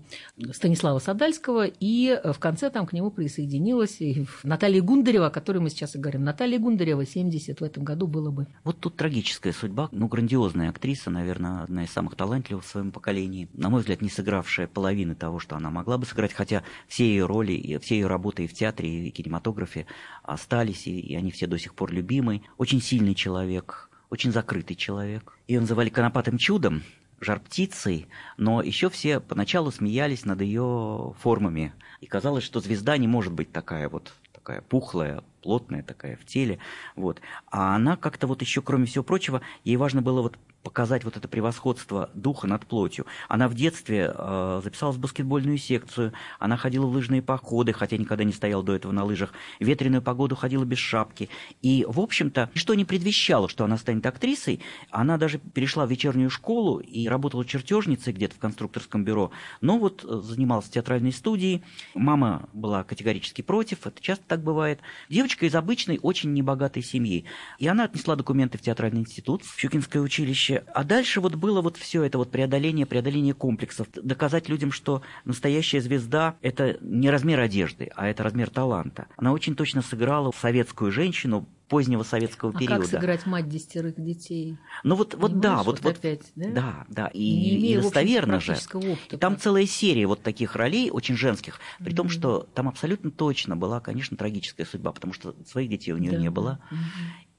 Станислава 0.51 0.99
Садальского, 0.99 1.65
и 1.65 2.19
э, 2.21 2.33
в 2.33 2.39
конце 2.39 2.69
там 2.69 2.85
к 2.85 2.93
нему 2.93 3.11
присоединилась 3.11 4.01
и 4.01 4.25
Наталья 4.43 4.81
Гундарева, 4.81 5.27
о 5.27 5.29
которой 5.29 5.59
мы 5.59 5.69
сейчас 5.69 5.95
и 5.95 5.99
говорим. 5.99 6.23
Наталья 6.23 6.59
Гундарева, 6.59 7.05
70 7.05 7.59
в 7.59 7.63
этом 7.63 7.83
году 7.83 8.07
было 8.07 8.31
бы. 8.31 8.47
Вот 8.63 8.79
тут 8.79 8.95
трагическая 8.95 9.53
судьба. 9.53 9.89
Ну, 9.91 10.07
грандиозная 10.07 10.69
актриса, 10.69 11.09
наверное, 11.09 11.63
одна 11.63 11.83
из 11.83 11.91
самых 11.91 12.15
талантливых 12.15 12.65
в 12.65 12.67
своем 12.67 12.91
поколении. 12.91 13.49
На 13.53 13.69
мой 13.69 13.81
взгляд, 13.81 14.01
не 14.01 14.09
сыгравшая 14.09 14.67
половины 14.67 15.15
того, 15.15 15.39
что 15.39 15.55
она 15.55 15.69
могла 15.69 15.97
бы 15.97 16.05
сыграть, 16.05 16.33
хотя 16.33 16.63
все 16.87 17.05
ее 17.05 17.25
роли, 17.25 17.53
и 17.53 17.77
все 17.79 17.95
ее 17.95 18.07
работы 18.07 18.45
и 18.45 18.47
в 18.47 18.53
театре, 18.53 18.89
и 18.89 19.11
в 19.11 19.13
кинематографе 19.13 19.85
остались, 20.23 20.87
и, 20.87 20.99
и 20.99 21.15
они 21.15 21.31
все 21.31 21.47
до 21.47 21.57
сих 21.57 21.74
пор 21.75 21.91
любимы. 21.91 22.41
Очень 22.57 22.81
сильный 22.81 23.15
человек, 23.15 23.89
очень 24.09 24.31
закрытый 24.31 24.75
человек. 24.75 25.37
Ее 25.47 25.59
называли 25.59 25.89
конопатым 25.89 26.37
чудом, 26.37 26.83
жар 27.19 27.39
птицей, 27.39 28.07
но 28.37 28.61
еще 28.61 28.89
все 28.89 29.19
поначалу 29.19 29.71
смеялись 29.71 30.25
над 30.25 30.41
ее 30.41 31.13
формами. 31.19 31.73
И 32.01 32.05
казалось, 32.05 32.43
что 32.43 32.59
звезда 32.59 32.97
не 32.97 33.07
может 33.07 33.33
быть 33.33 33.51
такая 33.51 33.89
вот 33.89 34.13
такая 34.31 34.61
пухлая, 34.61 35.23
плотная 35.45 35.83
такая 35.83 36.17
в 36.17 36.25
теле. 36.25 36.57
Вот. 36.95 37.21
А 37.51 37.75
она 37.75 37.97
как-то 37.97 38.25
вот 38.25 38.41
еще, 38.41 38.63
кроме 38.63 38.87
всего 38.87 39.03
прочего, 39.03 39.41
ей 39.63 39.77
важно 39.77 40.01
было 40.01 40.23
вот 40.23 40.39
показать 40.65 41.03
вот 41.03 41.15
это 41.15 41.27
превосходство 41.27 42.09
духа 42.15 42.47
над 42.47 42.65
плотью. 42.65 43.05
Она 43.29 43.47
в 43.47 43.53
детстве 43.53 44.11
э, 44.13 44.61
записалась 44.63 44.97
в 44.97 44.99
баскетбольную 44.99 45.59
секцию, 45.59 46.11
она 46.39 46.57
ходила 46.57 46.87
в 46.87 46.89
лыжные 46.89 47.21
походы, 47.21 47.71
хотя 47.71 47.97
никогда 47.97 48.23
не 48.23 48.33
стояла 48.33 48.63
до 48.63 48.73
этого 48.73 48.91
на 48.91 49.03
лыжах, 49.03 49.31
в 49.59 49.63
ветреную 49.63 50.01
погоду 50.01 50.35
ходила 50.35 50.65
без 50.65 50.79
шапки. 50.79 51.29
И, 51.61 51.85
в 51.87 51.99
общем-то, 51.99 52.49
ничто 52.55 52.73
не 52.73 52.83
предвещало, 52.83 53.47
что 53.47 53.63
она 53.63 53.77
станет 53.77 54.05
актрисой. 54.07 54.59
Она 54.89 55.19
даже 55.19 55.37
перешла 55.37 55.85
в 55.85 55.91
вечернюю 55.91 56.31
школу 56.31 56.79
и 56.79 57.07
работала 57.07 57.45
чертежницей 57.45 58.11
где-то 58.11 58.33
в 58.33 58.39
конструкторском 58.39 59.05
бюро, 59.05 59.29
но 59.61 59.77
вот 59.77 60.03
э, 60.03 60.21
занималась 60.23 60.67
театральной 60.67 61.11
студии. 61.11 61.61
Мама 61.93 62.49
была 62.53 62.83
категорически 62.83 63.43
против, 63.43 63.85
это 63.85 64.01
часто 64.01 64.25
так 64.27 64.41
бывает. 64.41 64.79
Девочка 65.09 65.34
из 65.43 65.55
обычной, 65.55 65.99
очень 66.01 66.33
небогатой 66.33 66.83
семьи. 66.83 67.25
И 67.59 67.67
она 67.67 67.85
отнесла 67.85 68.15
документы 68.15 68.57
в 68.57 68.61
театральный 68.61 69.01
институт, 69.01 69.43
в 69.43 69.59
Щукинское 69.59 70.01
училище, 70.01 70.63
а 70.73 70.83
дальше 70.83 71.19
вот 71.19 71.35
было 71.35 71.61
вот 71.61 71.77
все 71.77 72.03
это 72.03 72.17
вот 72.17 72.31
преодоление, 72.31 72.85
преодоление 72.85 73.33
комплексов, 73.33 73.87
доказать 73.93 74.49
людям, 74.49 74.71
что 74.71 75.01
настоящая 75.25 75.81
звезда– 75.81 76.35
это 76.41 76.77
не 76.81 77.09
размер 77.09 77.39
одежды, 77.39 77.91
а 77.95 78.07
это 78.07 78.23
размер 78.23 78.49
таланта. 78.49 79.07
Она 79.17 79.33
очень 79.33 79.55
точно 79.55 79.81
сыграла 79.81 80.31
советскую 80.31 80.91
женщину 80.91 81.47
позднего 81.67 82.03
советского 82.03 82.51
а 82.53 82.57
периода. 82.57 82.81
как 82.81 82.89
сыграть 82.89 83.25
мать 83.25 83.49
десятерых 83.49 83.95
детей? 84.01 84.57
Ну 84.83 84.95
вот, 84.95 85.15
вот 85.15 85.39
да, 85.39 85.63
вот, 85.63 85.81
вот 85.81 85.97
опять, 85.97 86.31
да? 86.35 86.49
да, 86.51 86.85
да, 86.89 87.07
и, 87.07 87.57
Не 87.57 87.73
и 87.73 87.77
достоверно 87.77 88.39
же. 88.39 88.55
Опыта, 88.73 89.15
и 89.15 89.17
там 89.17 89.37
целая 89.37 89.65
серия 89.65 90.05
вот 90.05 90.21
таких 90.21 90.55
ролей, 90.55 90.91
очень 90.91 91.15
женских, 91.15 91.59
при 91.79 91.91
mm-hmm. 91.91 91.95
том, 91.95 92.09
что 92.09 92.47
там 92.53 92.67
абсолютно 92.67 93.11
точно 93.11 93.55
была, 93.57 93.79
конечно, 93.79 94.15
трагическая 94.15 94.65
судьба, 94.65 94.91
потому 94.91 95.13
что 95.13 95.35
своих 95.45 95.69
детей 95.69 95.91
у 95.91 95.97
нее 95.97 96.11
да. 96.11 96.17
не 96.17 96.29
было. 96.29 96.59
Mm-hmm. 96.71 96.77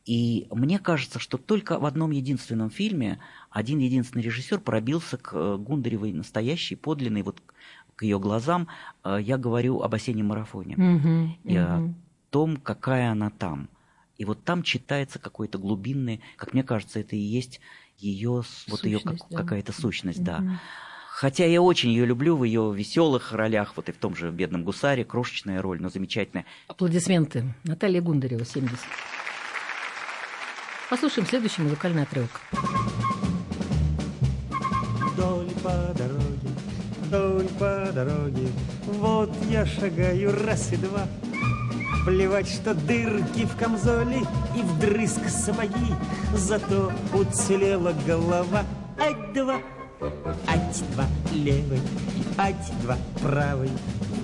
И 0.07 0.47
мне 0.51 0.79
кажется, 0.79 1.19
что 1.19 1.37
только 1.37 1.79
в 1.79 1.85
одном 1.85 2.12
единственном 2.12 2.71
фильме 2.71 3.19
один 3.51 3.79
единственный 3.79 4.23
режиссер 4.23 4.61
пробился 4.61 5.17
к 5.17 5.33
э, 5.35 5.57
Гундаревой 5.57 6.12
настоящей, 6.12 6.77
подлинной, 6.77 7.23
вот 7.23 7.43
к 7.97 8.03
ее 8.03 8.21
глазам. 8.21 8.69
Я 9.05 9.39
говорю 9.39 9.81
об 9.81 9.95
осеннем 9.95 10.27
марафоне. 10.27 10.75
Mm-hmm. 10.75 11.29
И 11.45 11.57
о 11.57 11.95
том, 12.31 12.59
какая 12.59 13.12
она 13.12 13.31
там. 13.31 13.71
И 14.19 14.25
вот 14.25 14.43
там 14.45 14.63
читается 14.63 15.19
какой-то 15.19 15.59
глубинный, 15.59 16.21
как 16.37 16.53
мне 16.53 16.63
кажется, 16.63 17.01
это 17.01 17.17
и 17.17 17.21
есть 17.21 17.61
ее, 17.99 18.43
вот 18.69 18.85
ее 18.85 19.01
как, 19.01 19.17
да. 19.31 19.39
какая-то 19.39 19.73
сущность, 19.73 20.21
mm-hmm. 20.21 20.25
да. 20.25 20.61
Хотя 21.11 21.47
я 21.47 21.63
очень 21.63 21.91
ее 21.91 22.05
люблю 22.05 22.37
в 22.37 22.45
ее 22.45 22.75
веселых 22.77 23.33
ролях, 23.33 23.73
вот 23.77 23.89
и 23.89 23.93
в 23.93 23.97
том 23.97 24.15
же 24.15 24.31
«Бедном 24.31 24.65
гусаре», 24.65 25.03
крошечная 25.03 25.63
роль, 25.63 25.81
но 25.81 25.89
замечательная. 25.89 26.45
Аплодисменты. 26.69 27.55
Наталья 27.65 28.03
Гундарева, 28.03 28.45
70. 28.45 28.79
Послушаем 30.91 31.27
следующий 31.27 31.63
музыкальный 31.63 32.03
отрывок. 32.03 32.43
Вдоль 35.13 35.51
по 35.63 35.95
дороге, 35.97 36.49
вдоль 37.01 37.49
по 37.59 37.91
дороге, 37.93 38.49
вот 38.85 39.35
я 39.51 39.65
шагаю 39.65 40.33
раз 40.45 40.73
и 40.73 40.77
два. 40.77 41.09
Плевать, 42.07 42.49
что 42.49 42.73
дырки 42.73 43.47
в 43.47 43.57
камзоле 43.57 44.21
и 44.57 44.62
вдрызг 44.62 45.29
сапоги, 45.29 45.92
зато 46.35 46.92
уцелела 47.12 47.92
голова. 48.07 48.62
Ать-два, 48.97 49.57
ать-два 50.47 51.05
левый, 51.35 51.81
ать-два 52.38 52.97
правый. 53.21 53.71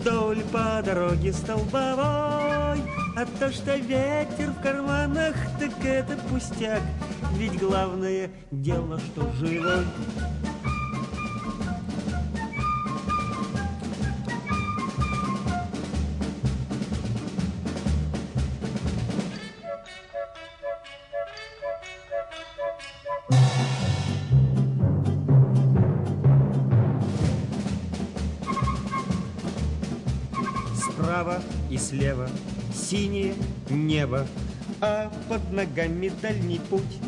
вдоль 0.03 0.43
по 0.53 0.81
дороге 0.85 1.33
столбовой. 1.33 2.81
А 3.17 3.27
то, 3.41 3.51
что 3.51 3.75
ветер 3.75 4.53
в 4.53 4.63
карманах, 4.63 5.35
так 5.59 5.73
это 5.85 6.17
пустяк. 6.31 6.83
Ведь 7.35 7.59
главное 7.59 8.31
дело, 8.53 9.01
что 9.01 9.29
живой. 9.33 9.85
Справа 30.77 31.41
и 31.71 31.79
слева 31.79 32.29
синее 32.73 33.35
небо, 33.71 34.27
а 34.81 35.11
под 35.29 35.53
ногами 35.53 36.13
дальний 36.21 36.61
путь. 36.71 36.99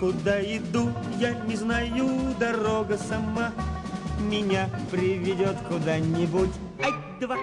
Куда 0.00 0.40
иду, 0.40 0.90
я 1.18 1.32
не 1.46 1.56
знаю, 1.56 2.34
дорога 2.38 2.98
сама 2.98 3.52
меня 4.20 4.68
приведет 4.90 5.56
куда-нибудь. 5.68 6.50
Ать-два, 6.80 7.36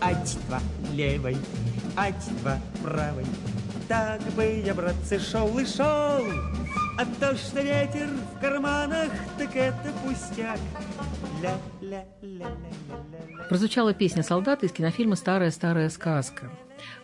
ать-два 0.00 0.60
левой, 0.92 1.36
ать-два 1.96 2.58
правой. 2.82 3.26
Так 3.88 4.20
бы 4.34 4.62
я, 4.64 4.74
братцы, 4.74 5.18
шел 5.18 5.58
и 5.58 5.64
шел, 5.64 6.24
а 6.98 7.04
то, 7.20 7.36
что 7.36 7.60
ветер 7.60 8.08
в 8.08 8.40
карманах, 8.40 9.10
так 9.36 9.54
это 9.54 9.92
пустяк. 10.04 10.58
Прозвучала 13.48 13.92
песня 13.92 14.22
«Солдаты» 14.22 14.66
из 14.66 14.72
кинофильма 14.72 15.16
«Старая-старая 15.16 15.90
сказка» 15.90 16.50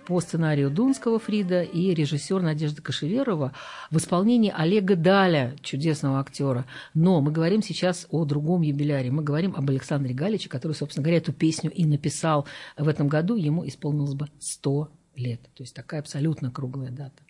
по 0.06 0.20
сценарию 0.20 0.70
Дунского 0.70 1.18
Фрида 1.18 1.62
и 1.62 1.94
режиссер 1.94 2.40
Надежда 2.40 2.82
Кашеверова 2.82 3.52
в 3.90 3.96
исполнении 3.98 4.52
Олега 4.54 4.96
Даля, 4.96 5.54
чудесного 5.62 6.20
актера. 6.20 6.66
Но 6.94 7.20
мы 7.20 7.30
говорим 7.30 7.62
сейчас 7.62 8.06
о 8.10 8.24
другом 8.24 8.62
юбиляре. 8.62 9.10
Мы 9.10 9.22
говорим 9.22 9.54
об 9.54 9.68
Александре 9.70 10.14
Галиче, 10.14 10.48
который, 10.48 10.72
собственно 10.72 11.04
говоря, 11.04 11.18
эту 11.18 11.32
песню 11.32 11.70
и 11.70 11.84
написал 11.84 12.46
в 12.76 12.88
этом 12.88 13.08
году. 13.08 13.36
Ему 13.36 13.66
исполнилось 13.66 14.14
бы 14.14 14.28
100 14.40 14.88
лет. 15.16 15.42
То 15.54 15.62
есть 15.62 15.74
такая 15.74 16.00
абсолютно 16.00 16.50
круглая 16.50 16.90
дата. 16.90 17.22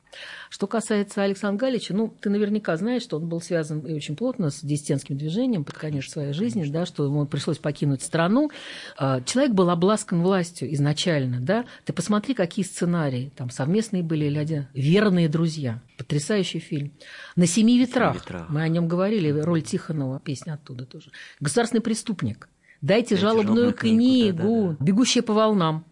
Что 0.51 0.67
касается 0.67 1.23
Александра 1.23 1.67
Галича, 1.67 1.95
ну, 1.95 2.15
ты 2.21 2.31
наверняка 2.31 2.77
знаешь, 2.77 3.03
что 3.03 3.17
он 3.17 3.29
был 3.29 3.41
связан 3.41 3.81
и 3.81 3.95
очень 3.95 4.17
плотно 4.17 4.51
с 4.51 4.61
диссидентским 4.61 5.17
движением 5.17 5.65
под 5.65 5.77
конец 5.77 6.09
своей 6.09 6.33
жизни, 6.33 6.65
да, 6.65 6.87
что 6.87 7.05
ему 7.05 7.27
пришлось 7.27 7.59
покинуть 7.59 8.03
страну. 8.03 8.51
А, 8.97 9.21
Человек 9.23 9.53
был 9.53 9.71
обласкан 9.71 10.23
властью 10.23 10.73
изначально, 10.75 11.41
да. 11.41 11.65
Ты 11.85 11.93
посмотри, 11.93 12.35
какие 12.35 12.65
сценарии, 12.65 13.33
там 13.37 13.51
совместные 13.51 14.03
были 14.03 14.27
или 14.27 14.39
один. 14.39 14.67
«Верные 14.75 15.29
друзья», 15.29 15.81
потрясающий 15.97 16.59
фильм. 16.59 16.93
«На 17.37 17.47
семи 17.47 17.79
ветрах», 17.79 18.15
ветрах. 18.17 18.49
мы 18.49 18.63
о 18.63 18.69
нем 18.69 18.89
говорили, 18.89 19.31
роль 19.31 19.63
Тихонова, 19.63 20.21
песня 20.21 20.55
оттуда 20.55 20.85
тоже. 20.85 21.11
«Государственный 21.41 21.83
преступник», 21.83 22.49
«Дайте, 22.81 23.11
«Дайте 23.11 23.17
жалобную 23.17 23.47
жалобную 23.47 23.73
книгу», 23.75 24.39
книгу», 24.39 24.63
да-да-да. 24.69 24.85
«Бегущая 24.85 25.23
по 25.23 25.33
волнам». 25.33 25.85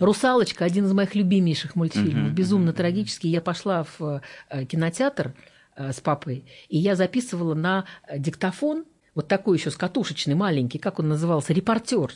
«Русалочка»– 0.00 0.64
один 0.66 0.86
из 0.86 0.92
моих 0.92 1.14
любимейших 1.14 1.74
мультфильмов, 1.74 2.28
Мгм, 2.28 2.34
безумно 2.34 2.72
трагический. 2.72 3.30
Я 3.30 3.40
пошла 3.40 3.84
в 3.98 4.22
э, 4.50 4.64
кинотеатр 4.64 5.34
э, 5.76 5.92
с 5.92 6.00
папой, 6.00 6.44
и 6.68 6.78
я 6.78 6.94
записывала 6.94 7.54
на 7.54 7.84
э, 8.06 8.18
диктофон, 8.18 8.84
вот 9.14 9.26
такой 9.26 9.58
еще 9.58 9.70
с 9.70 9.76
катушечный, 9.76 10.34
маленький, 10.34 10.78
как 10.78 11.00
он 11.00 11.08
назывался, 11.08 11.52
репортер 11.52 12.12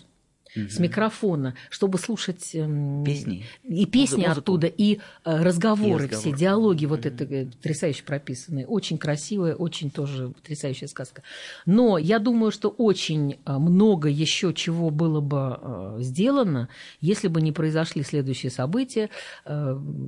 с 0.54 0.78
микрофона, 0.78 1.54
чтобы 1.70 1.98
слушать 1.98 2.50
эм, 2.54 3.04
Песни. 3.04 3.44
и 3.64 3.86
песни 3.86 4.22
Музыку. 4.22 4.38
оттуда, 4.38 4.66
и 4.66 4.98
э, 5.24 5.42
разговоры, 5.42 6.04
И 6.04 6.06
разговоры. 6.08 6.08
все 6.08 6.32
диалоги 6.32 6.86
вот 6.86 7.06
это 7.06 7.24
э, 7.24 7.46
потрясающе 7.46 8.02
прописанные. 8.04 8.66
Очень 8.66 8.98
красивая, 8.98 9.54
очень 9.54 9.90
тоже 9.90 10.28
потрясающая 10.28 10.88
сказка. 10.88 11.22
Но 11.66 11.96
я 11.98 12.18
думаю, 12.18 12.52
что 12.52 12.68
очень 12.68 13.38
э, 13.44 13.52
много 13.58 14.08
еще 14.08 14.52
чего 14.54 14.90
было 14.90 15.20
бы 15.20 15.96
сделано, 16.02 16.68
если 17.00 17.28
бы 17.28 17.40
не 17.40 17.52
произошли 17.52 18.02
следующие 18.02 18.50
события. 18.50 19.08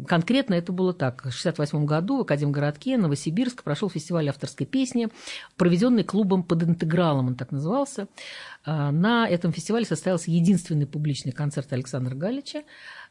Конкретно 0.07 0.55
это 0.55 0.73
было 0.73 0.93
так. 0.93 1.17
В 1.17 1.27
1968 1.29 1.87
году 1.87 2.19
в 2.19 2.21
Академгородке 2.23 2.97
Новосибирск 2.97 3.63
прошел 3.63 3.89
фестиваль 3.89 4.29
авторской 4.29 4.67
песни, 4.67 5.09
проведенный 5.57 6.05
клубом 6.05 6.43
под 6.43 6.63
интегралом, 6.65 7.29
он 7.29 7.35
так 7.35 7.53
назывался. 7.53 8.09
А, 8.65 8.91
На 8.91 9.29
этом 9.29 9.53
фестивале 9.53 9.85
состоялся 9.85 10.31
единственный 10.31 10.87
публичный 10.87 11.33
концерт 11.33 11.73
Александра 11.73 12.15
Галича, 12.15 12.65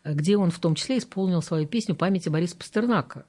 где 0.03 0.37
он 0.37 0.51
в 0.51 0.59
том 0.59 0.75
числе 0.75 0.97
исполнил 0.97 1.41
свою 1.41 1.67
песню 1.67 1.95
«Памяти 1.95 2.29
Бориса 2.29 2.57
Пастернака». 2.57 3.25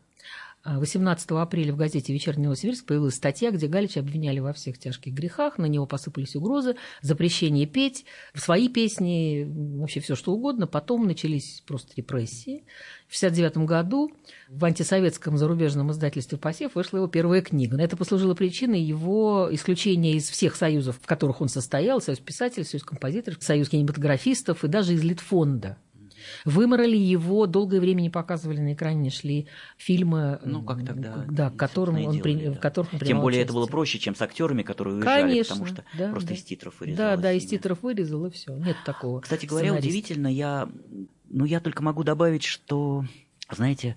А 0.64 0.78
18 0.78 1.30
апреля 1.32 1.74
в 1.74 1.76
газете 1.76 2.10
«Вечерний 2.14 2.44
Новосибирск» 2.44 2.86
появилась 2.86 3.16
статья, 3.16 3.50
где 3.50 3.66
Галича 3.66 4.00
обвиняли 4.00 4.38
во 4.38 4.54
всех 4.54 4.78
тяжких 4.78 5.12
грехах, 5.12 5.58
на 5.58 5.66
него 5.66 5.84
посыпались 5.84 6.36
угрозы, 6.36 6.76
запрещение 7.02 7.66
петь, 7.66 8.06
свои 8.32 8.70
песни, 8.70 9.46
вообще 9.78 10.00
все 10.00 10.14
что 10.14 10.32
угодно. 10.32 10.66
Потом 10.66 11.06
начались 11.06 11.62
просто 11.66 11.92
репрессии. 11.96 12.64
В 13.08 13.14
1969 13.14 13.68
году 13.68 14.10
в 14.48 14.64
антисоветском 14.64 15.36
зарубежном 15.36 15.90
издательстве 15.92 16.38
«Посев» 16.38 16.76
вышла 16.76 16.96
его 16.96 17.08
первая 17.08 17.42
книга. 17.42 17.78
Это 17.78 17.98
послужило 17.98 18.34
причиной 18.34 18.80
его 18.80 19.50
исключения 19.52 20.14
из 20.14 20.30
всех 20.30 20.56
союзов, 20.56 20.98
в 20.98 21.06
которых 21.06 21.42
он 21.42 21.50
состоял, 21.50 22.00
Союз 22.00 22.20
писателей, 22.20 22.64
Союз 22.64 22.84
композиторов, 22.84 23.42
Союз 23.42 23.68
кинематографистов 23.68 24.64
и 24.64 24.68
даже 24.68 24.94
из 24.94 25.04
Литфонда. 25.04 25.76
Выморали 26.44 26.96
его, 26.96 27.46
долгое 27.46 27.80
время 27.80 28.00
не 28.02 28.10
показывали 28.10 28.60
на 28.60 28.72
экране, 28.74 29.00
не 29.00 29.10
шли 29.10 29.46
фильмы, 29.76 30.40
Ну, 30.44 30.62
как 30.62 30.84
тогда. 30.86 31.24
да, 31.28 31.50
к 31.50 31.56
которым 31.56 32.04
он, 32.04 32.20
при- 32.20 32.34
делали, 32.34 32.48
в 32.50 32.54
да. 32.54 32.60
которых 32.60 32.92
он 32.94 33.00
Тем 33.00 33.20
более 33.20 33.42
это 33.42 33.52
было 33.52 33.62
участие. 33.62 33.72
проще, 33.72 33.98
чем 33.98 34.14
с 34.14 34.22
актерами, 34.22 34.62
которые 34.62 34.96
уезжали, 34.96 35.22
Конечно, 35.22 35.54
потому 35.56 35.66
что 35.66 35.84
да, 35.98 36.10
просто 36.10 36.28
да. 36.30 36.34
из 36.34 36.42
титров 36.42 36.74
Да, 36.78 36.84
вырезалось 36.86 37.20
да, 37.20 37.32
из 37.32 37.46
титров 37.46 37.82
вырезал, 37.82 38.26
и 38.26 38.30
все. 38.30 38.56
Нет 38.56 38.76
такого. 38.84 39.20
Кстати 39.20 39.46
говоря, 39.46 39.68
сценариста. 39.68 39.88
удивительно, 39.88 40.26
я, 40.28 40.68
ну, 41.28 41.44
я 41.44 41.60
только 41.60 41.82
могу 41.82 42.04
добавить, 42.04 42.44
что, 42.44 43.04
знаете, 43.50 43.96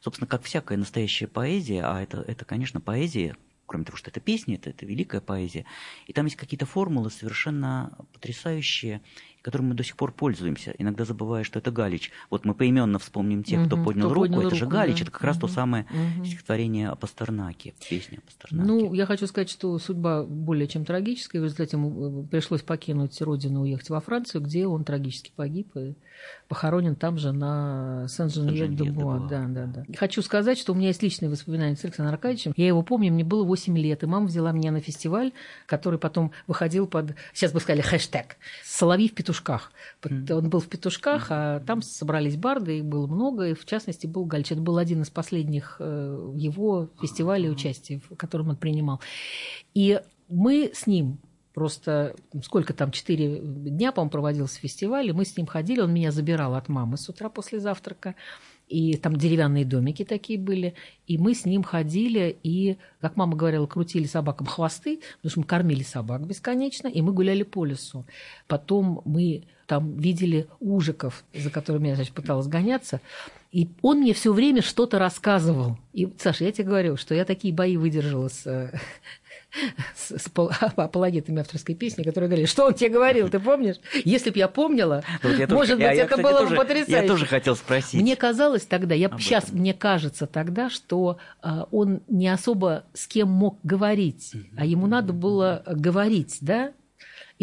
собственно, 0.00 0.26
как 0.26 0.42
всякая 0.42 0.78
настоящая 0.78 1.26
поэзия, 1.28 1.82
а 1.84 2.02
это, 2.02 2.24
это 2.26 2.44
конечно, 2.44 2.80
поэзия, 2.80 3.36
кроме 3.66 3.84
того, 3.84 3.96
что 3.96 4.10
это 4.10 4.20
песни, 4.20 4.56
это, 4.56 4.70
это 4.70 4.84
великая 4.84 5.20
поэзия, 5.20 5.64
и 6.06 6.12
там 6.12 6.26
есть 6.26 6.36
какие-то 6.36 6.66
формулы 6.66 7.10
совершенно 7.10 7.96
потрясающие, 8.12 9.00
которыми 9.42 9.68
мы 9.68 9.74
до 9.74 9.84
сих 9.84 9.96
пор 9.96 10.12
пользуемся, 10.12 10.74
иногда 10.78 11.04
забывая, 11.04 11.44
что 11.44 11.58
это 11.58 11.70
Галич. 11.70 12.10
Вот 12.30 12.44
мы 12.44 12.54
поименно 12.54 12.98
вспомним 12.98 13.42
тех, 13.42 13.66
кто 13.66 13.76
поднял 13.76 14.06
кто 14.06 14.14
руку, 14.14 14.28
поднял 14.28 14.46
это 14.46 14.56
же 14.56 14.66
Галич, 14.66 14.98
да. 14.98 15.02
это 15.02 15.10
как 15.10 15.24
раз 15.24 15.38
то 15.38 15.48
самое 15.48 15.86
стихотворение 16.24 16.88
о 16.88 16.96
Пастернаке, 16.96 17.74
песня 17.88 18.18
о 18.18 18.20
Пастернаке. 18.22 18.68
Ну, 18.68 18.94
я 18.94 19.06
хочу 19.06 19.26
сказать, 19.26 19.50
что 19.50 19.78
судьба 19.78 20.22
более 20.22 20.68
чем 20.68 20.84
трагическая. 20.84 21.40
В 21.40 21.44
результате 21.44 21.76
ему 21.76 22.24
э, 22.24 22.26
пришлось 22.28 22.62
покинуть 22.62 23.20
родину, 23.20 23.62
уехать 23.62 23.90
во 23.90 24.00
Францию, 24.00 24.42
где 24.42 24.66
он 24.66 24.84
трагически 24.84 25.32
погиб 25.34 25.76
и 25.76 25.94
похоронен 26.48 26.94
там 26.94 27.18
же 27.18 27.32
на 27.32 28.06
Сен-Женье-де-Буа. 28.08 29.26
Да, 29.28 29.46
да, 29.48 29.66
да. 29.66 29.84
Хочу 29.96 30.22
сказать, 30.22 30.58
что 30.58 30.72
у 30.72 30.76
меня 30.76 30.88
есть 30.88 31.02
личные 31.02 31.30
воспоминания 31.30 31.76
с 31.76 31.84
Александром 31.84 32.14
Аркадьевичем. 32.14 32.52
Я 32.56 32.68
его 32.68 32.82
помню, 32.82 33.12
мне 33.12 33.24
было 33.24 33.44
8 33.44 33.76
лет, 33.78 34.02
и 34.02 34.06
мама 34.06 34.26
взяла 34.26 34.52
меня 34.52 34.70
на 34.70 34.80
фестиваль, 34.80 35.32
который 35.66 35.98
потом 35.98 36.30
выходил 36.46 36.86
под, 36.86 37.14
сейчас 37.32 37.52
бы 37.52 37.60
сказали, 37.60 37.80
хэштег 37.82 38.36
«Соловьи 38.64 39.08
в 39.08 39.14
петушках». 39.32 39.72
Он 40.30 40.48
был 40.48 40.60
в 40.60 40.68
петушках, 40.68 41.26
а 41.30 41.60
там 41.60 41.82
собрались 41.82 42.36
барды, 42.36 42.78
их 42.78 42.84
было 42.84 43.06
много, 43.06 43.48
и 43.48 43.54
в 43.54 43.64
частности 43.64 44.06
был 44.06 44.24
Гальч. 44.24 44.52
Это 44.52 44.60
был 44.60 44.78
один 44.78 45.02
из 45.02 45.10
последних 45.10 45.76
э, 45.78 46.32
его 46.36 46.90
фестивалей 47.00 47.50
участия, 47.50 48.00
в 48.10 48.16
котором 48.16 48.50
он 48.50 48.56
принимал. 48.56 49.00
И 49.74 50.00
мы 50.28 50.70
с 50.74 50.86
ним 50.86 51.18
просто 51.54 52.16
сколько 52.42 52.72
там, 52.72 52.90
четыре 52.90 53.38
дня, 53.38 53.92
по-моему, 53.92 54.10
проводился 54.10 54.58
фестиваль, 54.58 55.08
и 55.08 55.12
мы 55.12 55.24
с 55.24 55.36
ним 55.36 55.46
ходили, 55.46 55.80
он 55.80 55.92
меня 55.92 56.10
забирал 56.10 56.54
от 56.54 56.68
мамы 56.68 56.96
с 56.96 57.08
утра 57.08 57.28
после 57.28 57.60
завтрака, 57.60 58.14
и 58.72 58.96
там 58.96 59.16
деревянные 59.16 59.66
домики 59.66 60.02
такие 60.02 60.38
были, 60.38 60.74
и 61.06 61.18
мы 61.18 61.34
с 61.34 61.44
ним 61.44 61.62
ходили, 61.62 62.34
и, 62.42 62.78
как 63.02 63.16
мама 63.16 63.36
говорила, 63.36 63.66
крутили 63.66 64.06
собакам 64.06 64.46
хвосты, 64.46 65.00
потому 65.16 65.30
что 65.30 65.40
мы 65.40 65.46
кормили 65.46 65.82
собак 65.82 66.26
бесконечно, 66.26 66.88
и 66.88 67.02
мы 67.02 67.12
гуляли 67.12 67.42
по 67.42 67.66
лесу. 67.66 68.06
Потом 68.46 69.02
мы 69.04 69.44
там 69.66 69.98
видели 69.98 70.46
ужиков, 70.58 71.22
за 71.34 71.50
которыми 71.50 71.88
я, 71.88 71.96
значит, 71.96 72.14
пыталась 72.14 72.46
гоняться, 72.46 73.02
и 73.52 73.68
он 73.82 73.98
мне 73.98 74.14
все 74.14 74.32
время 74.32 74.62
что-то 74.62 74.98
рассказывал. 74.98 75.76
И, 75.92 76.08
Саша, 76.18 76.44
я 76.44 76.52
тебе 76.52 76.68
говорю, 76.68 76.96
что 76.96 77.14
я 77.14 77.26
такие 77.26 77.52
бои 77.52 77.76
выдержала 77.76 78.28
с, 78.28 78.46
э, 78.46 78.72
с, 79.96 80.16
с 80.18 80.28
пол- 80.28 80.50
апологетами 80.76 81.40
авторской 81.40 81.74
песни, 81.74 82.02
которые 82.02 82.28
говорили, 82.28 82.46
что 82.46 82.66
он 82.66 82.74
тебе 82.74 82.90
говорил, 82.90 83.28
ты 83.28 83.38
помнишь? 83.38 83.76
Если 84.04 84.30
бы 84.30 84.38
я 84.38 84.48
помнила, 84.48 85.02
Вот 85.22 85.32
я 85.38 85.46
тоже- 85.46 85.54
может 85.54 85.76
быть, 85.76 85.82
я- 85.86 85.92
я, 85.92 86.02
это 86.04 86.16
кстати, 86.16 86.22
было 86.26 86.38
тоже- 86.40 86.50
бы 86.50 86.56
потрясающе. 86.56 86.92
Я 87.02 87.06
тоже 87.08 87.26
хотел 87.26 87.56
спросить. 87.56 88.00
Мне 88.00 88.16
казалось 88.16 88.62
тогда, 88.66 88.94
я 88.94 89.08
сейчас 89.18 89.44
этом. 89.44 89.58
мне 89.58 89.74
кажется 89.74 90.26
тогда, 90.26 90.70
что 90.70 91.18
а, 91.42 91.66
он 91.70 92.00
не 92.08 92.28
особо 92.28 92.84
с 92.94 93.06
кем 93.06 93.28
мог 93.28 93.58
говорить, 93.62 94.32
а 94.56 94.64
ему 94.64 94.86
надо 94.86 95.12
было 95.12 95.62
говорить, 95.66 96.38
да? 96.40 96.72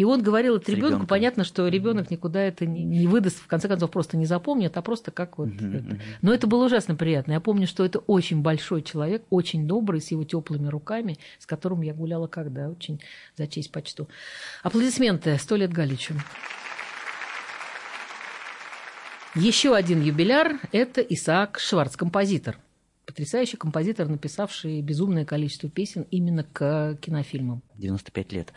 И 0.00 0.04
он 0.04 0.22
говорил 0.22 0.56
это 0.56 0.72
ребенку, 0.72 1.06
понятно, 1.06 1.44
что 1.44 1.68
ребенок 1.68 2.10
никуда 2.10 2.40
это 2.40 2.64
не, 2.64 2.84
не 2.84 3.06
выдаст, 3.06 3.36
в 3.36 3.46
конце 3.46 3.68
концов, 3.68 3.90
просто 3.90 4.16
не 4.16 4.24
запомнит, 4.24 4.74
а 4.78 4.80
просто 4.80 5.10
как 5.10 5.36
вот. 5.36 5.48
Мгм, 5.48 5.76
это. 5.76 6.00
Но 6.22 6.32
это 6.32 6.46
было 6.46 6.64
ужасно 6.64 6.94
приятно. 6.94 7.32
Я 7.32 7.40
помню, 7.40 7.66
что 7.66 7.84
это 7.84 7.98
очень 7.98 8.40
большой 8.40 8.80
человек, 8.80 9.24
очень 9.28 9.68
добрый, 9.68 10.00
с 10.00 10.10
его 10.10 10.24
теплыми 10.24 10.68
руками, 10.68 11.18
с 11.38 11.44
которым 11.44 11.82
я 11.82 11.92
гуляла 11.92 12.28
когда, 12.28 12.70
очень 12.70 12.98
за 13.36 13.46
честь 13.46 13.72
почту. 13.72 14.08
Аплодисменты. 14.62 15.36
Сто 15.38 15.56
лет 15.56 15.70
Галичу. 15.70 16.14
Еще 19.34 19.74
один 19.74 20.00
юбиляр– 20.00 20.60
это 20.72 21.02
Исаак 21.02 21.58
Шварц, 21.58 21.94
композитор. 21.94 22.56
Потрясающий 23.10 23.56
композитор, 23.56 24.06
написавший 24.06 24.80
безумное 24.82 25.24
количество 25.24 25.68
песен 25.68 26.06
именно 26.12 26.44
к 26.44 26.96
кинофильмам. 27.00 27.60
95 27.74 28.32
лет. 28.32 28.52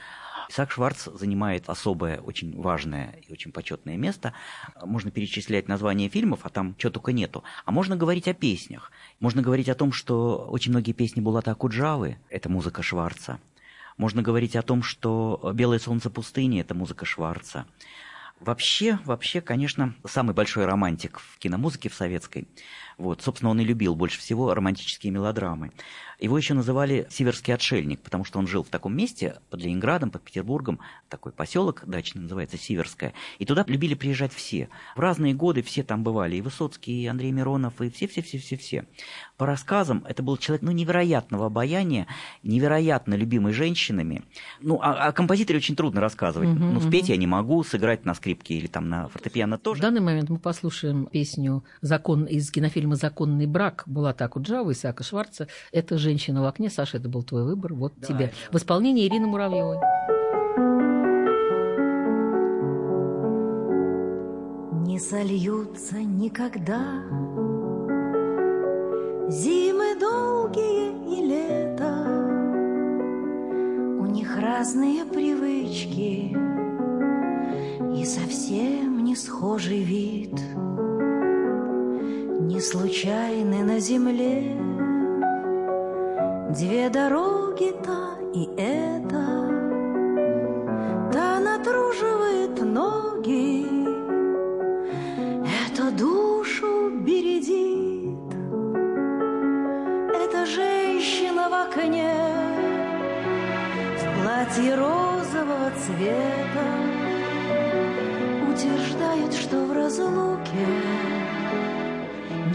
Исаак 0.48 0.70
Шварц 0.70 1.08
занимает 1.12 1.70
особое, 1.70 2.20
очень 2.20 2.62
важное 2.62 3.16
и 3.28 3.32
очень 3.32 3.52
почетное 3.52 3.98
место. 3.98 4.34
Можно 4.80 5.10
перечислять 5.10 5.68
названия 5.68 6.08
фильмов, 6.08 6.42
а 6.44 6.50
там 6.50 6.76
чего 6.78 6.92
только 6.92 7.14
нету. 7.14 7.44
А 7.66 7.72
можно 7.72 7.98
говорить 7.98 8.28
о 8.28 8.36
песнях. 8.36 8.92
Можно 9.20 9.42
говорить 9.42 9.70
о 9.70 9.74
том, 9.74 9.92
что 9.92 10.46
очень 10.48 10.72
многие 10.72 10.92
песни 10.92 11.20
Булата 11.20 11.50
Акуджавы– 11.50 12.20
это 12.30 12.48
музыка 12.48 12.84
Шварца. 12.84 13.40
Можно 13.98 14.22
говорить 14.22 14.56
о 14.56 14.62
том, 14.62 14.84
что 14.84 15.52
«Белое 15.56 15.80
солнце 15.80 16.12
пустыни»– 16.12 16.62
это 16.62 16.76
музыка 16.76 17.06
Шварца. 17.06 17.66
Вообще, 18.40 19.00
вообще, 19.06 19.40
конечно, 19.40 19.96
самый 20.06 20.34
большой 20.34 20.66
романтик 20.66 21.20
в 21.20 21.38
киномузыке 21.38 21.90
в 21.90 21.94
советской. 21.94 22.48
Вот, 22.98 23.22
собственно, 23.22 23.52
он 23.52 23.60
и 23.60 23.64
любил 23.64 23.96
больше 23.96 24.20
всего 24.20 24.54
романтические 24.54 25.12
мелодрамы. 25.12 25.72
Его 26.20 26.38
еще 26.38 26.54
называли 26.54 27.08
«Сиверский 27.10 27.54
отшельник», 27.54 28.02
потому 28.02 28.24
что 28.24 28.40
он 28.40 28.48
жил 28.48 28.64
в 28.64 28.70
таком 28.70 28.96
месте, 28.96 29.40
под 29.50 29.62
Ленинградом, 29.62 30.10
под 30.10 30.24
Петербургом, 30.24 30.80
такой 31.10 31.32
поселок 31.32 31.84
дачный 31.86 32.22
называется 32.22 32.58
Сиверское. 32.58 33.14
И 33.40 33.46
туда 33.46 33.64
любили 33.68 33.94
приезжать 33.94 34.34
все. 34.34 34.70
В 34.96 35.00
разные 35.00 35.34
годы 35.34 35.64
все 35.64 35.84
там 35.84 36.04
бывали. 36.04 36.36
И 36.36 36.42
Высоцкий, 36.42 37.04
и 37.04 37.08
Андрей 37.08 37.32
Миронов, 37.32 37.82
и 37.82 37.90
все-все-все-все-все. 37.90 38.86
По 39.38 39.48
рассказам, 39.48 40.06
это 40.08 40.22
был 40.22 40.38
человек 40.38 40.62
ну, 40.62 40.72
невероятного 40.72 41.48
обаяния, 41.48 42.06
невероятно 42.44 43.16
любимый 43.16 43.52
женщинами. 43.52 44.24
Ну, 44.62 44.80
о, 44.80 45.08
о 45.08 45.12
композиторе 45.12 45.58
очень 45.58 45.76
трудно 45.76 46.02
рассказывать. 46.02 46.50
Мгм, 46.50 46.76
ну, 46.76 46.80
спеть 46.80 47.06
мгм. 47.06 47.12
я 47.12 47.18
не 47.18 47.28
могу, 47.28 47.64
сыграть 47.64 48.06
на 48.06 48.14
скрипке 48.14 48.54
или 48.54 48.68
там 48.68 48.90
на 48.90 49.08
фортепиано 49.08 49.58
В 49.58 49.62
тоже. 49.62 49.82
данный 49.82 50.02
момент 50.02 50.30
мы 50.30 50.38
послушаем 50.38 51.08
песню 51.08 51.64
«Закон» 51.82 52.26
из 52.26 52.52
кинофильма 52.52 52.96
«Законный 52.96 53.48
брак» 53.48 53.84
Булата 53.88 54.26
Акуджава 54.26 54.70
и 54.70 54.74
Исаака 54.74 55.04
Шварца. 55.04 55.48
Это 55.72 55.98
«Женщина 55.98 56.44
в 56.44 56.46
окне». 56.46 56.70
Саша, 56.70 56.98
это 56.98 57.10
был 57.10 57.24
твой 57.24 57.44
выбор. 57.44 57.74
Вот 57.74 57.94
тебе. 58.08 58.32
В 58.52 58.58
исполнении 58.58 59.08
Ирины 59.08 59.26
Муравьевой. 59.26 59.78
Не 64.86 65.00
сольются 65.00 65.96
никогда 65.96 67.04
Зимы 69.34 69.96
долгие 70.00 70.92
и 71.12 71.26
лето. 71.26 71.92
У 74.00 74.06
них 74.06 74.38
разные 74.38 75.06
привычки 75.06 76.38
И 77.98 78.06
совсем 78.06 79.04
не 79.04 79.16
схожий 79.16 79.84
вид. 79.84 80.40
Не 82.42 82.62
случайны 82.62 83.64
на 83.64 83.80
земле 83.80 84.56
Две 86.52 86.90
дороги, 86.90 87.74
та 87.84 88.20
и 88.36 88.48
эта. 88.56 89.26
Та 91.12 91.40
натруживает 91.40 92.62
ноги. 92.62 93.66
Это 95.64 95.90
душу 95.98 96.92
бередит, 97.02 97.93
женщина 100.46 101.50
в 101.50 101.54
окне 101.54 102.14
в 103.98 104.22
платье 104.22 104.76
розового 104.76 105.72
цвета 105.78 106.68
утверждает, 108.50 109.34
что 109.34 109.66
в 109.66 109.72
разлуке 109.72 110.68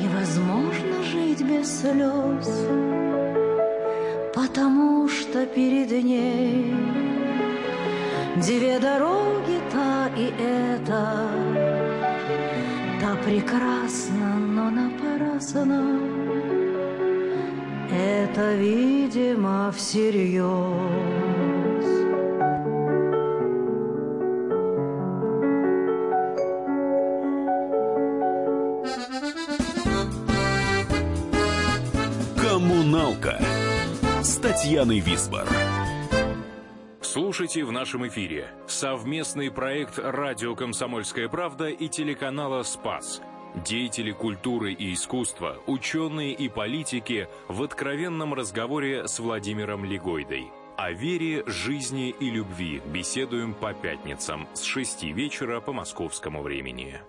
невозможно 0.01 1.03
жить 1.03 1.43
без 1.43 1.81
слез, 1.81 2.67
потому 4.35 5.09
что 5.09 5.47
перед 5.47 5.91
ней 6.05 6.75
две 8.37 8.79
дороги, 8.79 9.61
та 9.73 10.09
и 10.17 10.33
эта. 10.41 11.29
Та 13.01 13.15
прекрасна, 13.25 14.35
но 14.37 14.71
напрасно 14.71 16.18
Это, 18.39 18.55
видимо, 18.55 19.73
всерьез 19.73 20.47
Коммуналка 32.41 33.41
с 34.23 34.37
Татьяной 34.37 35.01
Висбор. 35.01 35.49
Слушайте 37.01 37.65
в 37.65 37.73
нашем 37.73 38.07
эфире 38.07 38.53
совместный 38.69 39.51
проект 39.51 39.99
«Радио 39.99 40.55
Комсомольская 40.55 41.29
правда» 41.29 41.67
и 41.71 41.89
телеканала 41.89 42.63
«Спас». 42.63 43.21
Деятели 43.55 44.13
культуры 44.13 44.73
и 44.73 44.93
искусства, 44.93 45.57
ученые 45.67 46.33
и 46.33 46.49
политики 46.49 47.29
в 47.49 47.63
откровенном 47.63 48.35
разговоре 48.35 49.09
с 49.09 49.19
Владимиром 49.19 49.85
Легойдой. 49.85 50.49
О 50.77 50.93
вере, 50.93 51.43
жизни 51.47 52.11
и 52.21 52.31
любви 52.31 52.81
беседуем 52.87 53.55
по 53.55 53.73
пятницам 53.73 54.47
с 54.55 54.63
6 54.63 55.05
вечера 55.05 55.61
по 55.61 55.73
московскому 55.73 56.43
времени. 56.43 57.01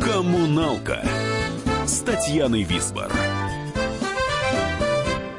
Коммуналка 0.00 1.02
с 1.86 2.00
Татьяной 2.00 2.64
Висбор. 2.64 3.10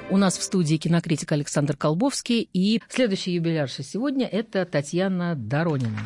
У 0.09 0.17
нас 0.17 0.37
в 0.37 0.43
студии 0.43 0.77
кинокритик 0.77 1.31
Александр 1.33 1.75
Колбовский. 1.75 2.49
И 2.53 2.81
следующий 2.87 3.31
юбилярша 3.33 3.83
сегодня– 3.83 4.25
это 4.31 4.65
Татьяна 4.65 5.35
Доронина. 5.35 5.99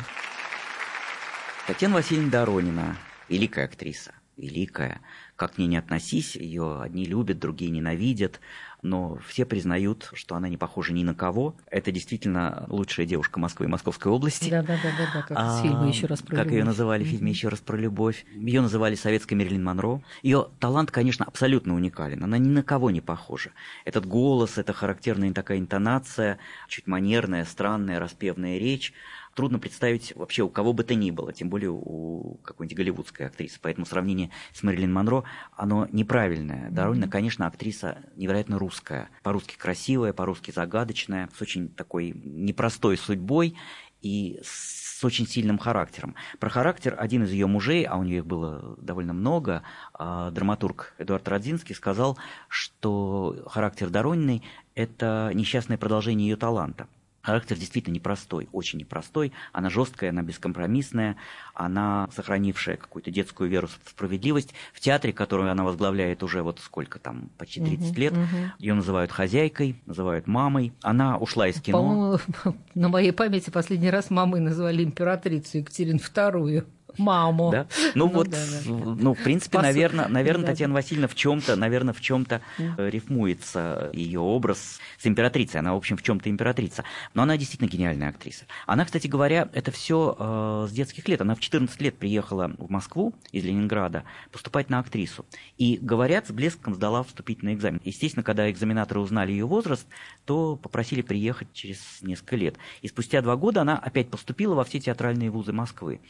Татьяна 1.66 1.94
Васильевна 1.94 2.28
Доронина, 2.28 2.96
великая 3.28 3.66
актриса, 3.66 4.12
великая. 4.36 5.00
Как 5.36 5.54
к 5.54 5.58
ней 5.58 5.66
не 5.66 5.76
относись, 5.76 6.34
ее 6.36 6.80
одни 6.82 7.04
любят, 7.04 7.38
другие 7.38 7.70
ненавидят, 7.70 8.40
но 8.82 9.18
все 9.26 9.44
признают, 9.44 10.10
что 10.12 10.34
она 10.34 10.48
не 10.48 10.56
похожа 10.56 10.92
ни 10.92 11.04
на 11.04 11.14
кого. 11.14 11.56
Это 11.70 11.90
действительно 11.92 12.66
лучшая 12.68 13.06
девушка 13.06 13.38
Москвы 13.40 13.66
и 13.66 13.68
Московской 13.68 14.10
области. 14.12 14.50
Да, 14.50 14.62
да, 14.62 14.76
да, 14.82 14.90
да, 14.98 15.10
да, 15.14 15.22
как 15.22 15.30
из 15.30 15.36
А, 15.38 15.62
фильма 15.62 15.88
еще 15.88 16.06
раз 16.06 16.20
про 16.20 16.36
Как 16.36 16.46
ее 16.46 16.58
любовь». 16.58 16.66
называли 16.66 17.04
в 17.04 17.06
фильме 17.06 17.30
«Еще 17.30 17.48
раз 17.48 17.60
про 17.60 17.76
любовь». 17.76 18.24
Ее 18.34 18.60
называли 18.60 18.94
советской 18.94 19.34
Мерлин 19.34 19.64
Монро. 19.64 20.02
Ее 20.22 20.48
талант, 20.58 20.90
конечно, 20.90 21.24
абсолютно 21.24 21.74
уникален. 21.74 22.22
Она 22.22 22.38
ни 22.38 22.48
на 22.48 22.62
кого 22.62 22.90
не 22.90 23.00
похожа. 23.00 23.50
Этот 23.84 24.04
голос, 24.06 24.58
эта 24.58 24.72
характерная 24.72 25.32
такая 25.32 25.58
интонация, 25.58 26.38
чуть 26.68 26.86
манерная, 26.86 27.44
странная, 27.44 28.00
распевная 28.00 28.58
речь. 28.58 28.92
Трудно 29.34 29.58
представить 29.58 30.14
вообще 30.14 30.42
у 30.42 30.48
кого 30.48 30.72
бы 30.72 30.84
то 30.84 30.94
ни 30.94 31.10
было, 31.10 31.32
тем 31.32 31.48
более 31.48 31.70
у 31.70 32.38
какой-нибудь 32.44 32.76
голливудской 32.76 33.26
актрисы. 33.26 33.58
Поэтому 33.62 33.86
сравнение 33.86 34.30
с 34.52 34.62
Мерлин 34.62 34.92
Монро, 34.92 35.24
оно 35.56 35.88
неправильное. 35.90 36.70
Доронина, 36.70 37.08
конечно, 37.08 37.46
актриса 37.46 37.98
невероятно 38.16 38.58
русская. 38.58 39.08
По-русски 39.22 39.56
красивая, 39.56 40.12
по-русски 40.12 40.50
загадочная, 40.50 41.30
с 41.36 41.40
очень 41.40 41.68
такой 41.70 42.12
непростой 42.12 42.98
судьбой 42.98 43.56
и 44.02 44.38
с 44.42 45.02
очень 45.04 45.26
сильным 45.26 45.58
характером. 45.58 46.14
Про 46.38 46.50
характер 46.50 46.94
один 46.98 47.24
из 47.24 47.30
ее 47.30 47.46
мужей, 47.46 47.84
а 47.84 47.96
у 47.96 48.02
нее 48.02 48.18
их 48.18 48.26
было 48.26 48.76
довольно 48.78 49.12
много, 49.12 49.62
а, 49.94 50.30
драматург 50.30 50.94
Эдуард 50.98 51.26
Родзинский 51.28 51.74
сказал, 51.74 52.18
что 52.48 53.44
характер 53.46 53.88
Дорониной– 53.90 54.42
это 54.74 55.30
несчастное 55.34 55.78
продолжение 55.78 56.28
ее 56.28 56.36
таланта. 56.36 56.86
Характер 57.22 57.56
действительно 57.56 57.94
непростой, 57.94 58.48
очень 58.50 58.80
непростой. 58.80 59.32
Она 59.52 59.70
жесткая, 59.70 60.10
она 60.10 60.22
бескомпромиссная, 60.22 61.16
она 61.54 62.08
сохранившая 62.14 62.76
какую-то 62.76 63.12
детскую 63.12 63.48
веру 63.48 63.68
в 63.68 63.90
справедливость. 63.90 64.52
В 64.72 64.80
театре, 64.80 65.12
который 65.12 65.48
она 65.50 65.62
возглавляет 65.62 66.24
уже 66.24 66.42
вот 66.42 66.58
сколько 66.58 66.98
там, 66.98 67.30
почти 67.38 67.60
30 67.60 67.90
Мгм, 67.92 68.00
лет, 68.00 68.12
мгм. 68.12 68.52
ее 68.58 68.74
называют 68.74 69.12
хозяйкой, 69.12 69.76
называют 69.86 70.26
мамой. 70.26 70.72
Она 70.82 71.16
ушла 71.16 71.46
из 71.46 71.60
кино. 71.60 71.78
По-моему, 71.78 72.18
на 72.74 72.88
моей 72.88 73.12
памяти 73.12 73.50
последний 73.50 73.90
раз 73.90 74.10
мамой 74.10 74.40
называли 74.40 74.82
императрицу 74.82 75.58
Екатерину 75.58 76.00
II. 76.00 76.66
Маму. 76.98 77.50
Да? 77.50 77.66
Ну, 77.94 78.08
вот, 78.08 78.28
ну, 78.66 79.14
в 79.14 79.22
принципе, 79.22 79.58
По 79.58 79.60
су- 79.60 79.66
наверное, 79.66 80.08
наверное, 80.08 80.46
Да. 80.46 80.52
Татьяна 80.52 80.74
Васильевна 80.74 81.08
в 81.08 81.14
чем-то, 81.14 81.56
наверное, 81.56 81.94
в 81.94 82.00
чем-то 82.00 82.40
рифмуется 82.76 83.90
ее 83.92 84.20
образ 84.20 84.80
с 84.98 85.06
императрицей. 85.06 85.60
Она, 85.60 85.74
в 85.74 85.76
общем, 85.76 85.96
в 85.96 86.02
чем-то 86.02 86.30
императрица. 86.30 86.84
Но 87.14 87.22
она 87.22 87.36
действительно 87.36 87.68
гениальная 87.68 88.10
актриса. 88.10 88.44
Она, 88.66 88.84
кстати 88.84 89.06
говоря, 89.06 89.48
это 89.52 89.70
все 89.70 90.66
с 90.68 90.72
детских 90.72 91.08
лет. 91.08 91.20
Она 91.20 91.34
в 91.34 91.40
14 91.40 91.80
лет 91.80 91.96
приехала 91.96 92.52
в 92.58 92.70
Москву 92.70 93.14
из 93.32 93.44
Ленинграда 93.44 94.04
поступать 94.30 94.70
на 94.70 94.78
актрису. 94.78 95.24
И, 95.58 95.78
говорят, 95.80 96.26
с 96.28 96.30
блеском 96.30 96.74
сдала 96.74 97.02
вступительный 97.02 97.54
экзамен. 97.54 97.80
Естественно, 97.84 98.22
когда 98.22 98.50
экзаменаторы 98.50 99.00
узнали 99.00 99.32
ее 99.32 99.46
возраст, 99.46 99.86
то 100.24 100.56
попросили 100.56 101.02
приехать 101.02 101.52
через 101.52 102.00
несколько 102.02 102.36
лет. 102.36 102.56
И 102.82 102.88
спустя 102.88 103.20
два 103.22 103.36
года 103.36 103.62
она 103.62 103.76
опять 103.78 104.10
поступила 104.10 104.54
во 104.54 104.64
все 104.64 104.80
театральные 104.80 105.30
вузы 105.30 105.52
Москвы. 105.52 106.00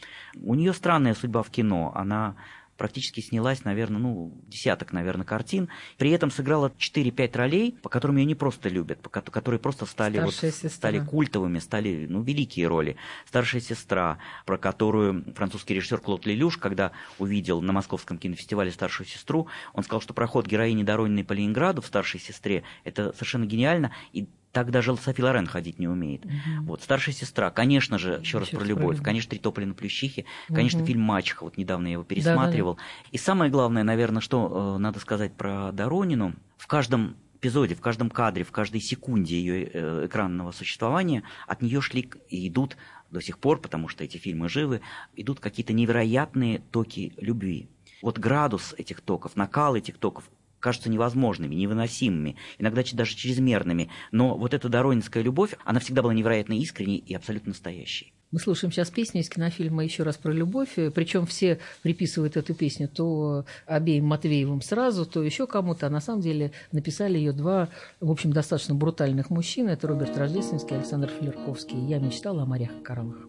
У 0.41 0.55
нее 0.55 0.72
странная 0.73 1.13
судьба 1.15 1.43
в 1.43 1.49
кино. 1.49 1.91
Она 1.95 2.35
практически 2.77 3.21
снялась, 3.21 3.63
наверное, 3.65 3.99
ну, 4.01 4.33
десяток, 4.47 4.93
наверное, 4.93 5.25
картин. 5.25 5.69
При 5.97 6.09
этом 6.09 6.31
сыграла 6.31 6.71
4-5 6.77 7.37
ролей, 7.37 7.77
по 7.81 7.89
которым 7.89 8.17
ее 8.17 8.25
не 8.25 8.35
просто 8.35 8.67
любят, 8.67 8.99
по 8.99 9.09
ко- 9.09 9.21
которые 9.21 9.59
просто 9.59 9.85
стали, 9.85 10.19
вот, 10.19 10.33
сестра. 10.33 10.69
стали 10.69 10.99
культовыми, 10.99 11.59
стали, 11.59 12.07
ну, 12.09 12.21
великие 12.23 12.67
роли. 12.67 12.97
«Старшая 13.27 13.61
сестра», 13.61 14.17
про 14.45 14.57
которую 14.57 15.23
французский 15.35 15.75
режиссер 15.75 15.99
Клод 15.99 16.25
Лелюш, 16.25 16.57
когда 16.57 16.91
увидел 17.19 17.61
на 17.61 17.73
Московском 17.73 18.17
кинофестивале 18.17 18.71
«Старшую 18.71 19.07
сестру», 19.07 19.47
он 19.73 19.83
сказал, 19.83 20.01
что 20.01 20.13
проход 20.13 20.47
героини 20.47 20.83
Дорониной 20.83 21.23
по 21.23 21.33
Ленинграду 21.33 21.81
в 21.81 21.85
«Старшей 21.85 22.19
сестре»— 22.19 22.63
это 22.83 23.13
совершенно 23.13 23.45
гениально, 23.45 23.91
и 24.13 24.27
так 24.53 24.69
даже 24.71 24.95
Софи 24.95 25.21
Лорен 25.21 25.47
ходить 25.47 25.79
не 25.79 25.87
умеет. 25.87 26.25
Вот, 26.61 26.81
старшая 26.83 27.13
сестра, 27.13 27.49
конечно 27.49 27.97
же, 27.97 28.19
еще 28.21 28.37
раз 28.37 28.49
про 28.49 28.59
про 28.59 28.65
любовь, 28.65 28.83
любовь. 28.95 29.01
конечно, 29.03 29.31
три 29.31 29.39
тополя 29.39 29.65
на 29.65 29.73
плющихе, 29.73 30.25
конечно, 30.47 30.79
Мгм. 30.79 30.87
фильм 30.87 31.01
Мачеха, 31.01 31.43
вот 31.43 31.57
недавно 31.57 31.87
я 31.87 31.93
его 31.93 32.03
пересматривал. 32.03 32.77
И 33.11 33.17
самое 33.17 33.51
главное, 33.51 33.83
наверное, 33.83 34.21
что 34.21 34.75
э, 34.75 34.79
надо 34.79 34.99
сказать 34.99 35.33
про 35.33 35.71
Доронину, 35.71 36.35
в 36.57 36.67
каждом 36.67 37.17
эпизоде, 37.35 37.73
в 37.75 37.81
каждом 37.81 38.09
кадре, 38.11 38.43
в 38.45 38.51
каждой 38.51 38.79
секунде 38.79 39.35
ее 39.35 39.63
э, 39.65 40.05
экранного 40.05 40.51
существования 40.51 41.23
от 41.47 41.61
нее 41.63 41.81
шли 41.81 42.09
и 42.29 42.47
идут 42.47 42.77
до 43.09 43.21
сих 43.21 43.39
пор, 43.39 43.59
потому 43.59 43.87
что 43.87 44.03
эти 44.03 44.17
фильмы 44.17 44.49
живы, 44.49 44.81
идут 45.15 45.39
какие-то 45.39 45.73
невероятные 45.73 46.59
токи 46.71 47.13
любви. 47.17 47.69
Вот 48.03 48.19
градус 48.19 48.73
этих 48.77 49.01
токов, 49.01 49.35
накал 49.35 49.75
этих 49.75 49.97
токов 49.97 50.29
кажутся 50.63 50.89
невозможными, 50.89 51.53
невыносимыми, 51.53 52.37
иногда 52.57 52.83
даже 52.93 53.15
чрезмерными. 53.15 53.89
Но 54.11 54.37
вот 54.37 54.53
эта 54.53 54.69
доронинская 54.69 55.21
любовь, 55.21 55.55
она 55.65 55.81
всегда 55.81 56.01
была 56.01 56.13
невероятно 56.13 56.53
искренней 56.53 56.97
и 56.97 57.13
абсолютно 57.13 57.49
настоящей. 57.49 58.13
Мы 58.31 58.39
слушаем 58.39 58.71
сейчас 58.71 58.89
песню 58.89 59.21
из 59.21 59.29
кинофильма 59.29 59.83
еще 59.83 60.01
раз 60.01 60.17
про 60.17 60.31
любовь. 60.31 60.73
Причем 60.95 61.27
все 61.27 61.59
приписывают 61.83 62.35
эту 62.35 62.55
песню 62.55 62.87
то 62.87 63.45
обеим 63.67 64.05
Матвеевым 64.05 64.61
сразу, 64.61 65.05
то 65.05 65.21
еще 65.21 65.45
кому-то. 65.45 65.85
А 65.85 65.89
на 65.91 66.01
самом 66.01 66.21
деле 66.21 66.51
написали 66.71 67.19
ее 67.19 67.31
два, 67.31 67.69
в 67.99 68.09
общем, 68.09 68.33
достаточно 68.33 68.73
брутальных 68.73 69.29
мужчины. 69.29 69.69
Это 69.69 69.87
Роберт 69.87 70.17
Рождественский 70.17 70.75
и 70.75 70.79
Александр 70.79 71.11
Флерковский. 71.19 71.77
Я 71.85 71.99
мечтала 71.99 72.41
о 72.41 72.45
морях 72.47 72.71
и 72.71 72.83
кораллах. 72.83 73.27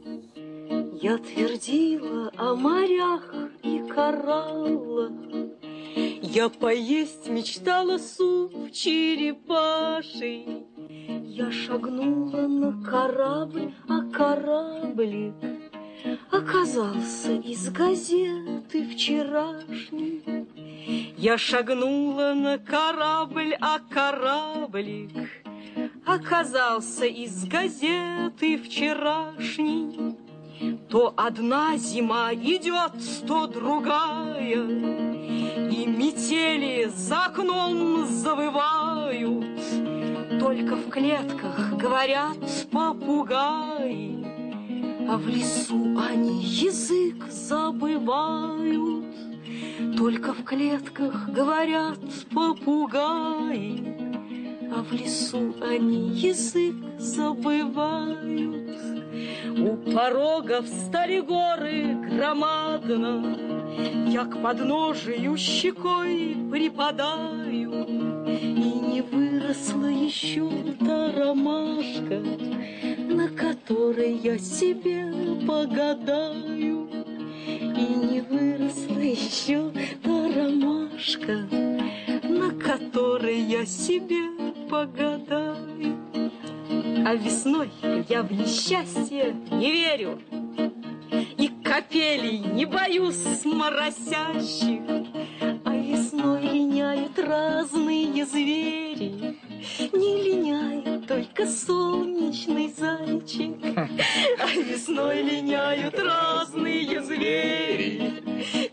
Я 1.03 1.19
твердила 1.19 2.31
о 2.39 2.55
морях 2.55 3.35
и 3.63 3.81
кораллах, 3.95 5.13
Я 6.35 6.49
поесть 6.49 7.29
мечтала 7.29 7.97
суп 7.97 8.73
черепаший. 8.73 10.67
Я 11.25 11.53
шагнула 11.53 12.49
на 12.49 12.73
корабль, 12.83 13.73
а 13.89 14.01
кораблик 14.11 15.35
Оказался 16.33 17.35
из 17.35 17.71
газеты 17.71 18.85
вчерашней. 18.89 20.25
Я 21.17 21.39
шагнула 21.39 22.35
на 22.35 22.59
корабль, 22.59 23.55
а 23.61 23.79
кораблик 23.89 25.13
Оказался 26.05 27.07
из 27.07 27.45
газеты 27.47 28.59
вчерашней. 28.59 30.17
То 30.89 31.15
одна 31.17 31.77
зима 31.77 32.35
идет, 32.35 32.93
то 33.29 33.47
другая, 33.47 35.14
И 35.71 35.87
метели 35.87 36.91
за 36.95 37.27
окном 37.27 38.07
завывают. 38.07 39.61
Только 40.41 40.77
в 40.77 40.89
клетках 40.91 41.77
говорят 41.77 42.39
попугаи, 42.71 44.25
А 45.09 45.17
в 45.17 45.27
лесу 45.29 45.97
они 45.99 46.43
язык 46.43 47.27
забывают. 47.31 49.05
Только 49.97 50.33
в 50.33 50.45
клетках 50.45 51.29
говорят 51.29 51.99
попугаи, 52.33 53.97
А 54.75 54.83
в 54.83 54.93
лесу 54.93 55.55
они 55.63 56.11
язык 56.11 56.75
забывают. 56.99 58.79
У 59.57 59.77
порога 59.93 60.63
встали 60.63 61.21
горы 61.21 61.95
громадно, 62.11 63.54
Я 64.07 64.25
к 64.25 64.41
подножию 64.41 65.37
щекой 65.37 66.37
припадаю, 66.51 67.73
И 68.27 68.71
не 68.93 69.03
выросла 69.03 69.87
еще 69.87 70.49
та 70.79 71.13
ромашка, 71.13 72.23
На 73.09 73.29
которой 73.29 74.15
я 74.17 74.39
себе 74.39 75.13
погадаю. 75.47 76.89
И 77.59 77.85
не 78.07 78.21
выросла 78.21 79.01
еще 79.01 79.71
та 80.03 80.33
ромашка, 80.37 81.47
На 82.29 82.51
которой 82.51 83.41
я 83.41 83.67
себе 83.67 84.23
погадаю. 84.71 85.99
А 87.07 87.15
весной 87.15 87.71
я 88.09 88.23
в 88.23 88.33
несчастье 88.33 89.35
не 89.51 89.73
верю 89.73 90.19
капелей 91.75 92.39
не 92.39 92.67
боюсь 92.67 93.45
моросящих 93.45 94.83
А 95.65 95.71
весной 95.75 96.43
линяют 96.43 97.19
разные 97.19 98.25
звери. 98.25 99.37
Не 99.93 100.23
линяет 100.23 101.09
только 101.09 101.47
солнечный 101.47 102.73
зайчик 102.79 103.57
А 103.77 104.47
весной 104.57 105.23
линяют 105.23 105.99
разные 105.99 107.03
звери. 107.03 108.23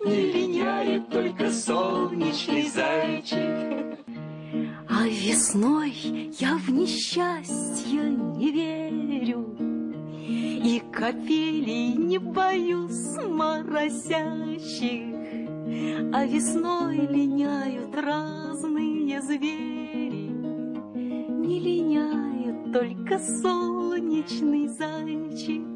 Не 0.05 0.31
линяет 0.33 1.09
только 1.09 1.49
солнечный 1.49 2.67
зайчик 2.67 3.97
а 4.89 5.07
весной 5.07 5.91
я 6.39 6.57
в 6.57 6.69
несчастье 6.69 8.01
не 8.01 8.51
верю 8.51 9.70
И 10.31 10.81
капелей 10.91 11.93
не 11.93 12.17
боюсь 12.17 13.17
моросящих 13.17 15.15
А 16.13 16.25
весной 16.25 16.99
линяют 16.99 17.93
разные 17.95 19.21
звери. 19.21 20.29
Не 21.29 21.59
линяет 21.59 22.71
только 22.71 23.19
солнечный 23.19 24.67
зайчик 24.69 25.67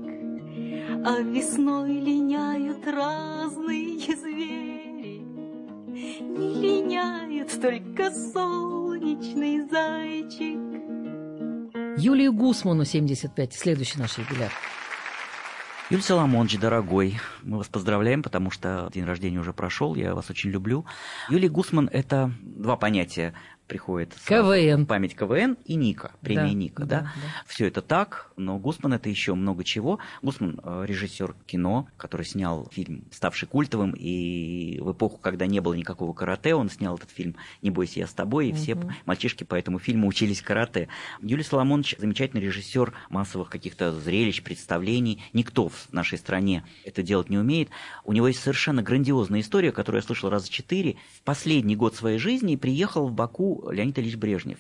А 1.05 1.19
весной 1.19 1.99
линяют 1.99 2.87
разные 2.87 4.15
звери. 4.15 5.25
Не 6.21 6.53
линяет 6.61 7.59
только 7.61 8.09
солнечный 8.09 9.67
зайчик 9.69 10.74
Юлии 11.97 12.27
Гусману 12.27 12.83
75. 12.83 13.53
Следующий 13.53 13.99
наш 13.99 14.17
юбиляр. 14.17 14.51
Юль 15.89 16.01
Соломонович, 16.01 16.57
дорогой, 16.57 17.19
мы 17.43 17.57
вас 17.57 17.67
поздравляем, 17.67 18.23
потому 18.23 18.51
что 18.51 18.89
день 18.93 19.05
рождения 19.05 19.39
уже 19.39 19.53
прошел, 19.53 19.95
я 19.95 20.15
вас 20.15 20.29
очень 20.29 20.49
люблю. 20.49 20.85
Юлий 21.29 21.47
Гусман– 21.47 21.89
это 21.93 22.31
два 22.41 22.75
понятия 22.75 23.33
приходит 23.67 24.13
КВН. 24.27 24.85
память 24.85 25.15
КВН 25.15 25.57
и 25.65 25.75
Ника, 25.75 26.11
премия 26.21 26.43
Да, 26.43 26.53
Ника, 26.53 26.85
да, 26.85 26.99
да? 26.99 27.01
да. 27.01 27.11
Все 27.47 27.67
это 27.67 27.81
так, 27.81 28.31
но 28.37 28.57
Гусман 28.59 28.93
это 28.93 29.09
еще 29.09 29.33
много 29.33 29.63
чего. 29.63 29.99
Гусман 30.21 30.59
э, 30.63 30.85
режиссер 30.87 31.35
кино, 31.45 31.87
который 31.97 32.25
снял 32.25 32.67
фильм, 32.71 33.05
ставший 33.11 33.47
культовым, 33.47 33.91
и 33.97 34.79
в 34.81 34.91
эпоху, 34.91 35.17
когда 35.17 35.45
не 35.47 35.59
было 35.59 35.73
никакого 35.73 36.13
карате, 36.13 36.53
он 36.55 36.69
снял 36.69 36.95
этот 36.95 37.09
фильм 37.09 37.35
«Не 37.61 37.71
бойся, 37.71 37.99
я 37.99 38.07
с 38.07 38.13
тобой», 38.13 38.49
и 38.49 38.53
все 38.53 38.75
Мгм. 38.75 38.91
мальчишки 39.05 39.43
по 39.43 39.55
этому 39.55 39.79
фильму 39.79 40.07
учились 40.07 40.41
карате. 40.41 40.87
Юлий 41.21 41.43
Соломонович 41.43 41.95
замечательный 41.97 42.41
режиссер 42.41 42.93
массовых 43.09 43.49
каких-то 43.49 43.91
зрелищ, 43.93 44.43
представлений. 44.43 45.23
Никто 45.33 45.69
в 45.69 45.91
нашей 45.91 46.17
стране 46.17 46.63
это 46.83 47.01
делать 47.03 47.29
не 47.29 47.37
умеет. 47.37 47.69
У 48.03 48.13
него 48.13 48.27
есть 48.27 48.39
совершенно 48.41 48.81
грандиозная 48.83 49.39
история, 49.41 49.71
которую 49.71 50.01
я 50.01 50.05
слышал 50.05 50.29
раза 50.29 50.49
четыре. 50.49 50.97
В 51.17 51.21
последний 51.23 51.75
год 51.75 51.95
своей 51.95 52.19
жизни 52.19 52.55
приехал 52.55 53.07
в 53.07 53.13
Баку 53.13 53.54
Леонид 53.69 53.97
Ильич 53.99 54.15
Брежнев. 54.15 54.57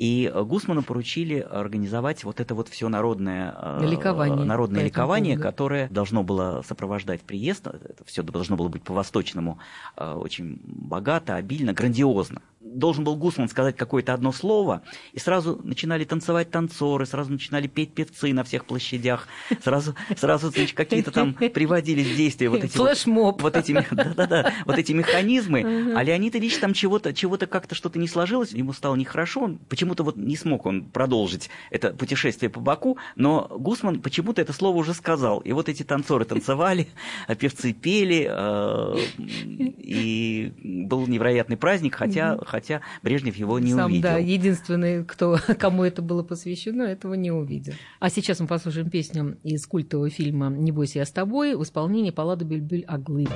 И 0.00 0.32
Гусману 0.34 0.82
поручили 0.82 1.40
организовать 1.40 2.24
вот 2.24 2.40
это 2.40 2.54
вот 2.54 2.68
все 2.68 2.88
народное 2.88 3.54
э, 3.54 3.86
Ликование 3.86 4.46
народное 4.46 4.82
ликование, 4.82 5.34
поводу. 5.34 5.50
которое 5.50 5.88
должно 5.90 6.22
было 6.22 6.62
сопровождать 6.66 7.20
приезд. 7.20 7.66
Это 7.66 8.02
все 8.06 8.22
должно 8.22 8.56
было 8.56 8.68
быть 8.68 8.82
по-восточному 8.82 9.58
э, 9.98 10.14
очень 10.14 10.58
богато, 10.64 11.36
обильно, 11.36 11.74
грандиозно. 11.74 12.40
Должен 12.60 13.04
был 13.04 13.16
Гусман 13.16 13.48
сказать 13.48 13.74
какое-то 13.74 14.12
одно 14.12 14.32
слово, 14.32 14.82
и 15.14 15.18
сразу 15.18 15.58
начинали 15.64 16.04
танцевать 16.04 16.50
танцоры, 16.50 17.06
сразу 17.06 17.32
начинали 17.32 17.68
петь 17.68 17.94
певцы 17.94 18.34
на 18.34 18.44
всех 18.44 18.66
площадях, 18.66 19.28
сразу, 19.64 19.94
сразу 20.18 20.52
какие-то 20.74 21.10
там 21.10 21.32
приводились 21.32 22.06
в 22.06 22.16
действие 22.16 22.50
вот 22.50 22.62
эти 22.62 22.76
вот- 22.76 22.88
Флешмоб. 22.90 23.40
вот 23.40 23.56
эти, 23.56 23.72
да-да-да, 23.90 24.52
вот 24.66 24.76
эти 24.76 24.92
механизмы, 24.92 25.94
а 25.96 26.02
Леонид 26.02 26.36
Ильич 26.36 26.58
там 26.58 26.74
чего-то, 26.74 27.14
чего-то 27.14 27.46
как-то 27.46 27.74
что-то 27.74 27.98
не 27.98 28.06
сложилось, 28.06 28.52
ему 28.52 28.74
стало 28.74 28.94
нехорошо, 28.94 29.40
он 29.40 29.56
почему-то 29.56 30.04
вот 30.04 30.16
не 30.18 30.36
смог 30.36 30.66
он 30.66 30.84
продолжить 30.84 31.48
это 31.70 31.94
путешествие 31.94 32.50
по 32.50 32.60
Баку, 32.60 32.98
но 33.16 33.48
Гусман 33.58 34.02
почему-то 34.02 34.42
это 34.42 34.52
слово 34.52 34.76
уже 34.76 34.92
сказал, 34.92 35.38
и 35.40 35.52
вот 35.52 35.70
эти 35.70 35.82
танцоры 35.82 36.26
танцевали, 36.26 36.88
а 37.26 37.34
певцы 37.34 37.72
пели, 37.72 38.28
э, 38.30 38.96
и 39.78 40.52
был 40.62 41.06
невероятный 41.06 41.56
праздник, 41.56 41.94
хотя, 41.94 42.36
хотя 42.50 42.82
Брежнев 43.02 43.36
его 43.36 43.58
не 43.58 43.72
Сам, 43.72 43.86
увидел. 43.86 44.02
да, 44.02 44.18
единственный, 44.18 45.04
кто, 45.04 45.38
кому 45.58 45.84
это 45.84 46.02
было 46.02 46.22
посвящено, 46.22 46.82
этого 46.82 47.14
не 47.14 47.30
увидел. 47.30 47.72
А 48.00 48.10
сейчас 48.10 48.40
мы 48.40 48.46
послушаем 48.46 48.90
песню 48.90 49.38
из 49.42 49.66
культового 49.66 50.10
фильма 50.10 50.48
«Не 50.50 50.72
бойся, 50.72 50.98
я 50.98 51.06
с 51.06 51.12
тобой» 51.12 51.54
в 51.56 51.62
исполнении 51.62 52.10
Паллады 52.10 52.44
Бюльбюль 52.44 52.84
Аглы. 52.86 53.26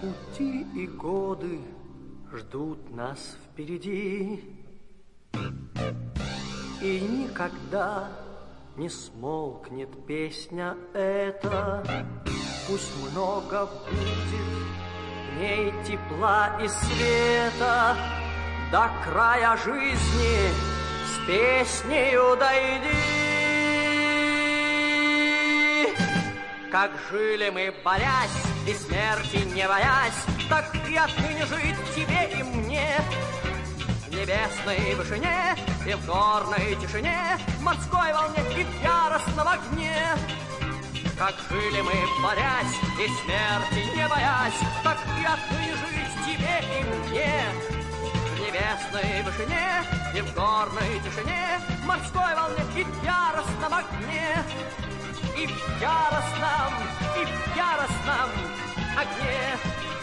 Пути 0.00 0.64
и 0.74 0.86
годы 0.86 1.58
ждут 2.34 2.94
нас 2.94 3.36
впереди, 3.52 4.40
И 6.82 7.00
никогда 7.00 8.08
не 8.76 8.88
смолкнет 8.88 9.88
песня 10.06 10.76
эта. 10.92 11.82
Пусть 12.68 12.92
много 13.10 13.66
будет 13.88 14.85
в 15.36 15.38
ней 15.38 15.72
тепла 15.84 16.56
и 16.60 16.68
света, 16.68 17.96
До 18.72 18.90
края 19.04 19.56
жизни 19.58 20.50
с 21.04 21.26
песнею 21.26 22.36
дойди. 22.36 22.88
Как 26.72 26.90
жили 27.10 27.50
мы, 27.50 27.72
борясь 27.84 28.42
и 28.66 28.72
смерти 28.72 29.44
не 29.54 29.68
боясь, 29.68 30.24
Так 30.48 30.74
и 30.88 30.96
отныне 30.96 31.46
жить 31.46 31.76
тебе 31.94 32.38
и 32.38 32.42
мне. 32.42 33.00
В 34.06 34.10
небесной 34.10 34.94
вышине 34.94 35.54
и 35.86 35.94
в 35.94 36.06
горной 36.06 36.76
тишине, 36.80 37.38
В 37.58 37.62
морской 37.62 38.12
волне 38.12 38.42
и 38.58 38.64
в 38.64 38.82
яростном 38.82 39.48
огне. 39.48 40.16
Как 41.18 41.34
жили 41.50 41.80
мы, 41.80 41.94
борясь 42.22 42.76
и 42.98 43.08
смерти 43.08 43.96
не 43.96 44.06
боясь, 44.08 44.60
Так 44.84 44.98
отныне 44.98 45.74
жить 45.74 46.26
тебе 46.26 46.62
и 46.78 46.84
мне. 46.84 47.44
В 48.32 48.40
небесной 48.40 49.22
вышине 49.22 49.82
и 50.14 50.20
в 50.20 50.34
горной 50.34 51.00
тишине, 51.00 51.58
В 51.80 51.86
морской 51.86 52.34
волне 52.34 52.64
и 52.76 52.84
в 52.84 53.04
яростном 53.04 53.74
огне 53.74 54.44
и 55.36 55.46
в 55.46 55.80
яростном, 55.80 56.72
и 57.20 57.24
в 57.26 57.56
яростном 57.56 58.30
огне. 58.96 59.95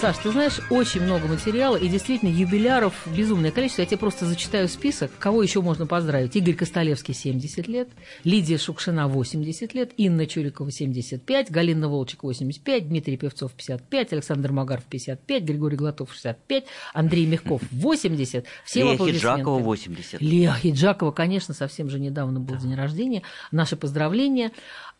Саш, 0.00 0.18
ты 0.18 0.30
знаешь, 0.30 0.60
очень 0.70 1.02
много 1.02 1.26
материала, 1.26 1.74
и 1.74 1.88
действительно 1.88 2.30
юбиляров 2.30 2.94
безумное 3.06 3.50
количество. 3.50 3.82
Я 3.82 3.86
тебе 3.86 3.98
просто 3.98 4.26
зачитаю 4.26 4.68
список. 4.68 5.10
Кого 5.18 5.42
еще 5.42 5.60
можно 5.60 5.88
поздравить? 5.88 6.36
Игорь 6.36 6.54
Костолевский, 6.54 7.14
70 7.14 7.66
лет, 7.66 7.88
Лидия 8.22 8.58
Шукшина, 8.58 9.08
80 9.08 9.74
лет, 9.74 9.90
Инна 9.96 10.26
Чурикова, 10.26 10.70
75, 10.70 11.50
Галина 11.50 11.88
Волчек, 11.88 12.22
85, 12.22 12.88
Дмитрий 12.88 13.16
Певцов, 13.16 13.52
55, 13.54 14.12
Александр 14.12 14.52
Магаров, 14.52 14.84
55, 14.84 15.42
Григорий 15.42 15.76
Глотов, 15.76 16.12
65, 16.12 16.66
Андрей 16.94 17.26
Мягков, 17.26 17.62
80. 17.72 18.46
Всем 18.64 18.86
Лея. 18.86 18.98
Хиджакова, 18.98 19.58
80. 19.58 20.20
Лея 20.20 20.52
Хиджакова, 20.52 21.10
конечно, 21.10 21.54
совсем 21.54 21.90
же 21.90 21.98
недавно 21.98 22.38
был 22.38 22.54
день 22.54 22.76
рождения. 22.76 23.22
Наши 23.50 23.74
поздравления. 23.74 24.52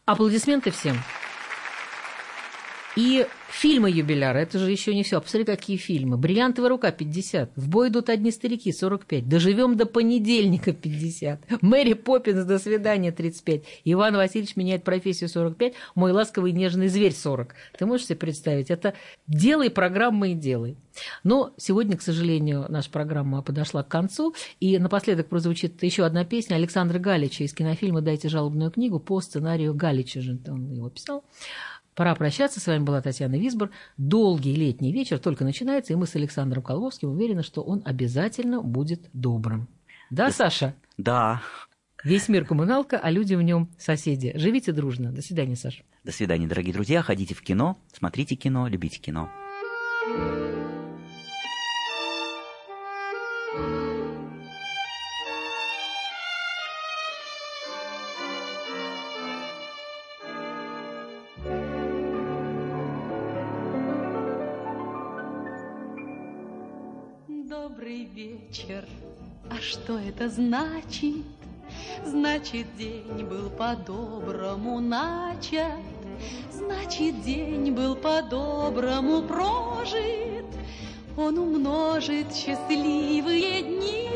Аплодисменты 0.06 0.72
всем. 0.72 0.96
И 2.98 3.28
фильмы 3.48 3.92
юбиляра, 3.92 4.38
это 4.38 4.58
же 4.58 4.72
еще 4.72 4.92
не 4.92 5.04
все. 5.04 5.20
Посмотри, 5.20 5.44
какие 5.44 5.76
фильмы. 5.76 6.16
«Бриллиантовая 6.16 6.68
рука» 6.68 6.90
50. 6.90 7.52
«В 7.54 7.68
бой 7.68 7.90
идут 7.90 8.08
одни 8.08 8.32
старики» 8.32 8.72
45. 8.72 9.28
«Доживем 9.28 9.76
до 9.76 9.86
понедельника» 9.86 10.72
50. 10.72 11.62
«Мэри 11.62 11.92
Поппинс» 11.92 12.44
«До 12.44 12.58
свидания» 12.58 13.12
35. 13.12 13.62
«Иван 13.84 14.16
Васильевич 14.16 14.56
меняет 14.56 14.82
профессию» 14.82 15.28
45. 15.28 15.74
«Мой 15.94 16.10
ласковый 16.10 16.50
нежный 16.50 16.88
зверь» 16.88 17.14
40. 17.14 17.54
Ты 17.78 17.86
можешь 17.86 18.06
себе 18.06 18.16
представить? 18.16 18.68
Это 18.68 18.94
делай 19.28 19.70
программы 19.70 20.32
и 20.32 20.34
делай. 20.34 20.76
Но 21.22 21.52
сегодня, 21.56 21.96
к 21.96 22.02
сожалению, 22.02 22.66
наша 22.68 22.90
программа 22.90 23.42
подошла 23.42 23.84
к 23.84 23.88
концу. 23.88 24.34
И 24.58 24.76
напоследок 24.76 25.28
прозвучит 25.28 25.80
еще 25.84 26.04
одна 26.04 26.24
песня 26.24 26.56
Александра 26.56 26.98
Галича 26.98 27.44
из 27.44 27.54
кинофильма 27.54 28.00
«Дайте 28.00 28.28
жалобную 28.28 28.72
книгу» 28.72 28.98
по 28.98 29.20
сценарию 29.20 29.72
Галича 29.72 30.20
же 30.20 30.36
он 30.48 30.72
его 30.72 30.90
писал. 30.90 31.22
Пора 31.98 32.14
прощаться. 32.14 32.60
С 32.60 32.66
вами 32.68 32.84
была 32.84 33.02
Татьяна 33.02 33.34
Висбор. 33.34 33.70
Долгий 33.96 34.54
летний 34.54 34.92
вечер 34.92 35.18
только 35.18 35.42
начинается, 35.42 35.92
и 35.92 35.96
мы 35.96 36.06
с 36.06 36.14
Александром 36.14 36.62
Коловским 36.62 37.10
уверены, 37.10 37.42
что 37.42 37.60
он 37.60 37.82
обязательно 37.84 38.62
будет 38.62 39.10
добрым. 39.12 39.66
Да, 40.08 40.30
Саша? 40.30 40.76
Да. 40.96 41.42
Весь 42.04 42.28
мир 42.28 42.44
коммуналка, 42.44 43.00
а 43.00 43.10
люди 43.10 43.34
в 43.34 43.42
нем 43.42 43.68
соседи. 43.78 44.30
Живите 44.36 44.70
дружно. 44.70 45.10
До 45.10 45.22
свидания, 45.22 45.56
Саша. 45.56 45.82
До 46.04 46.12
свидания, 46.12 46.46
дорогие 46.46 46.72
друзья. 46.72 47.02
Ходите 47.02 47.34
в 47.34 47.42
кино, 47.42 47.76
смотрите 47.92 48.36
кино, 48.36 48.68
любите 48.68 49.00
кино. 49.00 49.28
Добрый 50.06 50.77
что 69.68 69.98
это 69.98 70.30
значит? 70.30 71.24
Значит, 72.04 72.66
день 72.78 73.24
был 73.24 73.50
по-доброму 73.50 74.80
начат. 74.80 75.84
Значит, 76.50 77.22
день 77.22 77.70
был 77.72 77.94
по-доброму 77.94 79.22
прожит. 79.22 80.46
Он 81.16 81.38
умножит 81.38 82.34
счастливые 82.34 83.62
дни. 83.62 84.10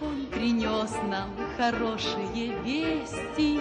Он 0.00 0.26
принес 0.26 0.90
нам 1.08 1.30
хорошие 1.56 2.48
вести. 2.64 3.60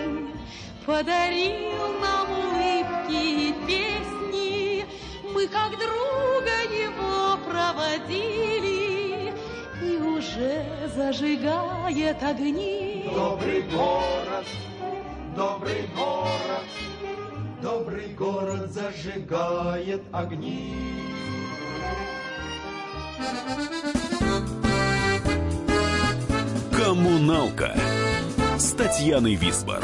Подарил 0.85 1.99
нам 2.01 2.27
улыбки 2.31 3.49
и 3.49 3.55
песни. 3.67 4.85
Мы 5.31 5.47
как 5.47 5.71
друга 5.71 6.55
его 6.71 7.37
проводили 7.49 8.54
уже 10.35 10.89
зажигает 10.95 12.21
огни 12.21 13.09
Добрый 13.13 13.61
город, 13.63 14.45
добрый 15.35 15.87
город, 15.95 16.65
добрый 17.61 18.07
город 18.09 18.71
зажигает 18.71 20.01
огни. 20.11 20.75
Коммуналка 26.71 27.75
с 28.57 28.71
Татьяной 28.73 29.35
Висбор. 29.35 29.83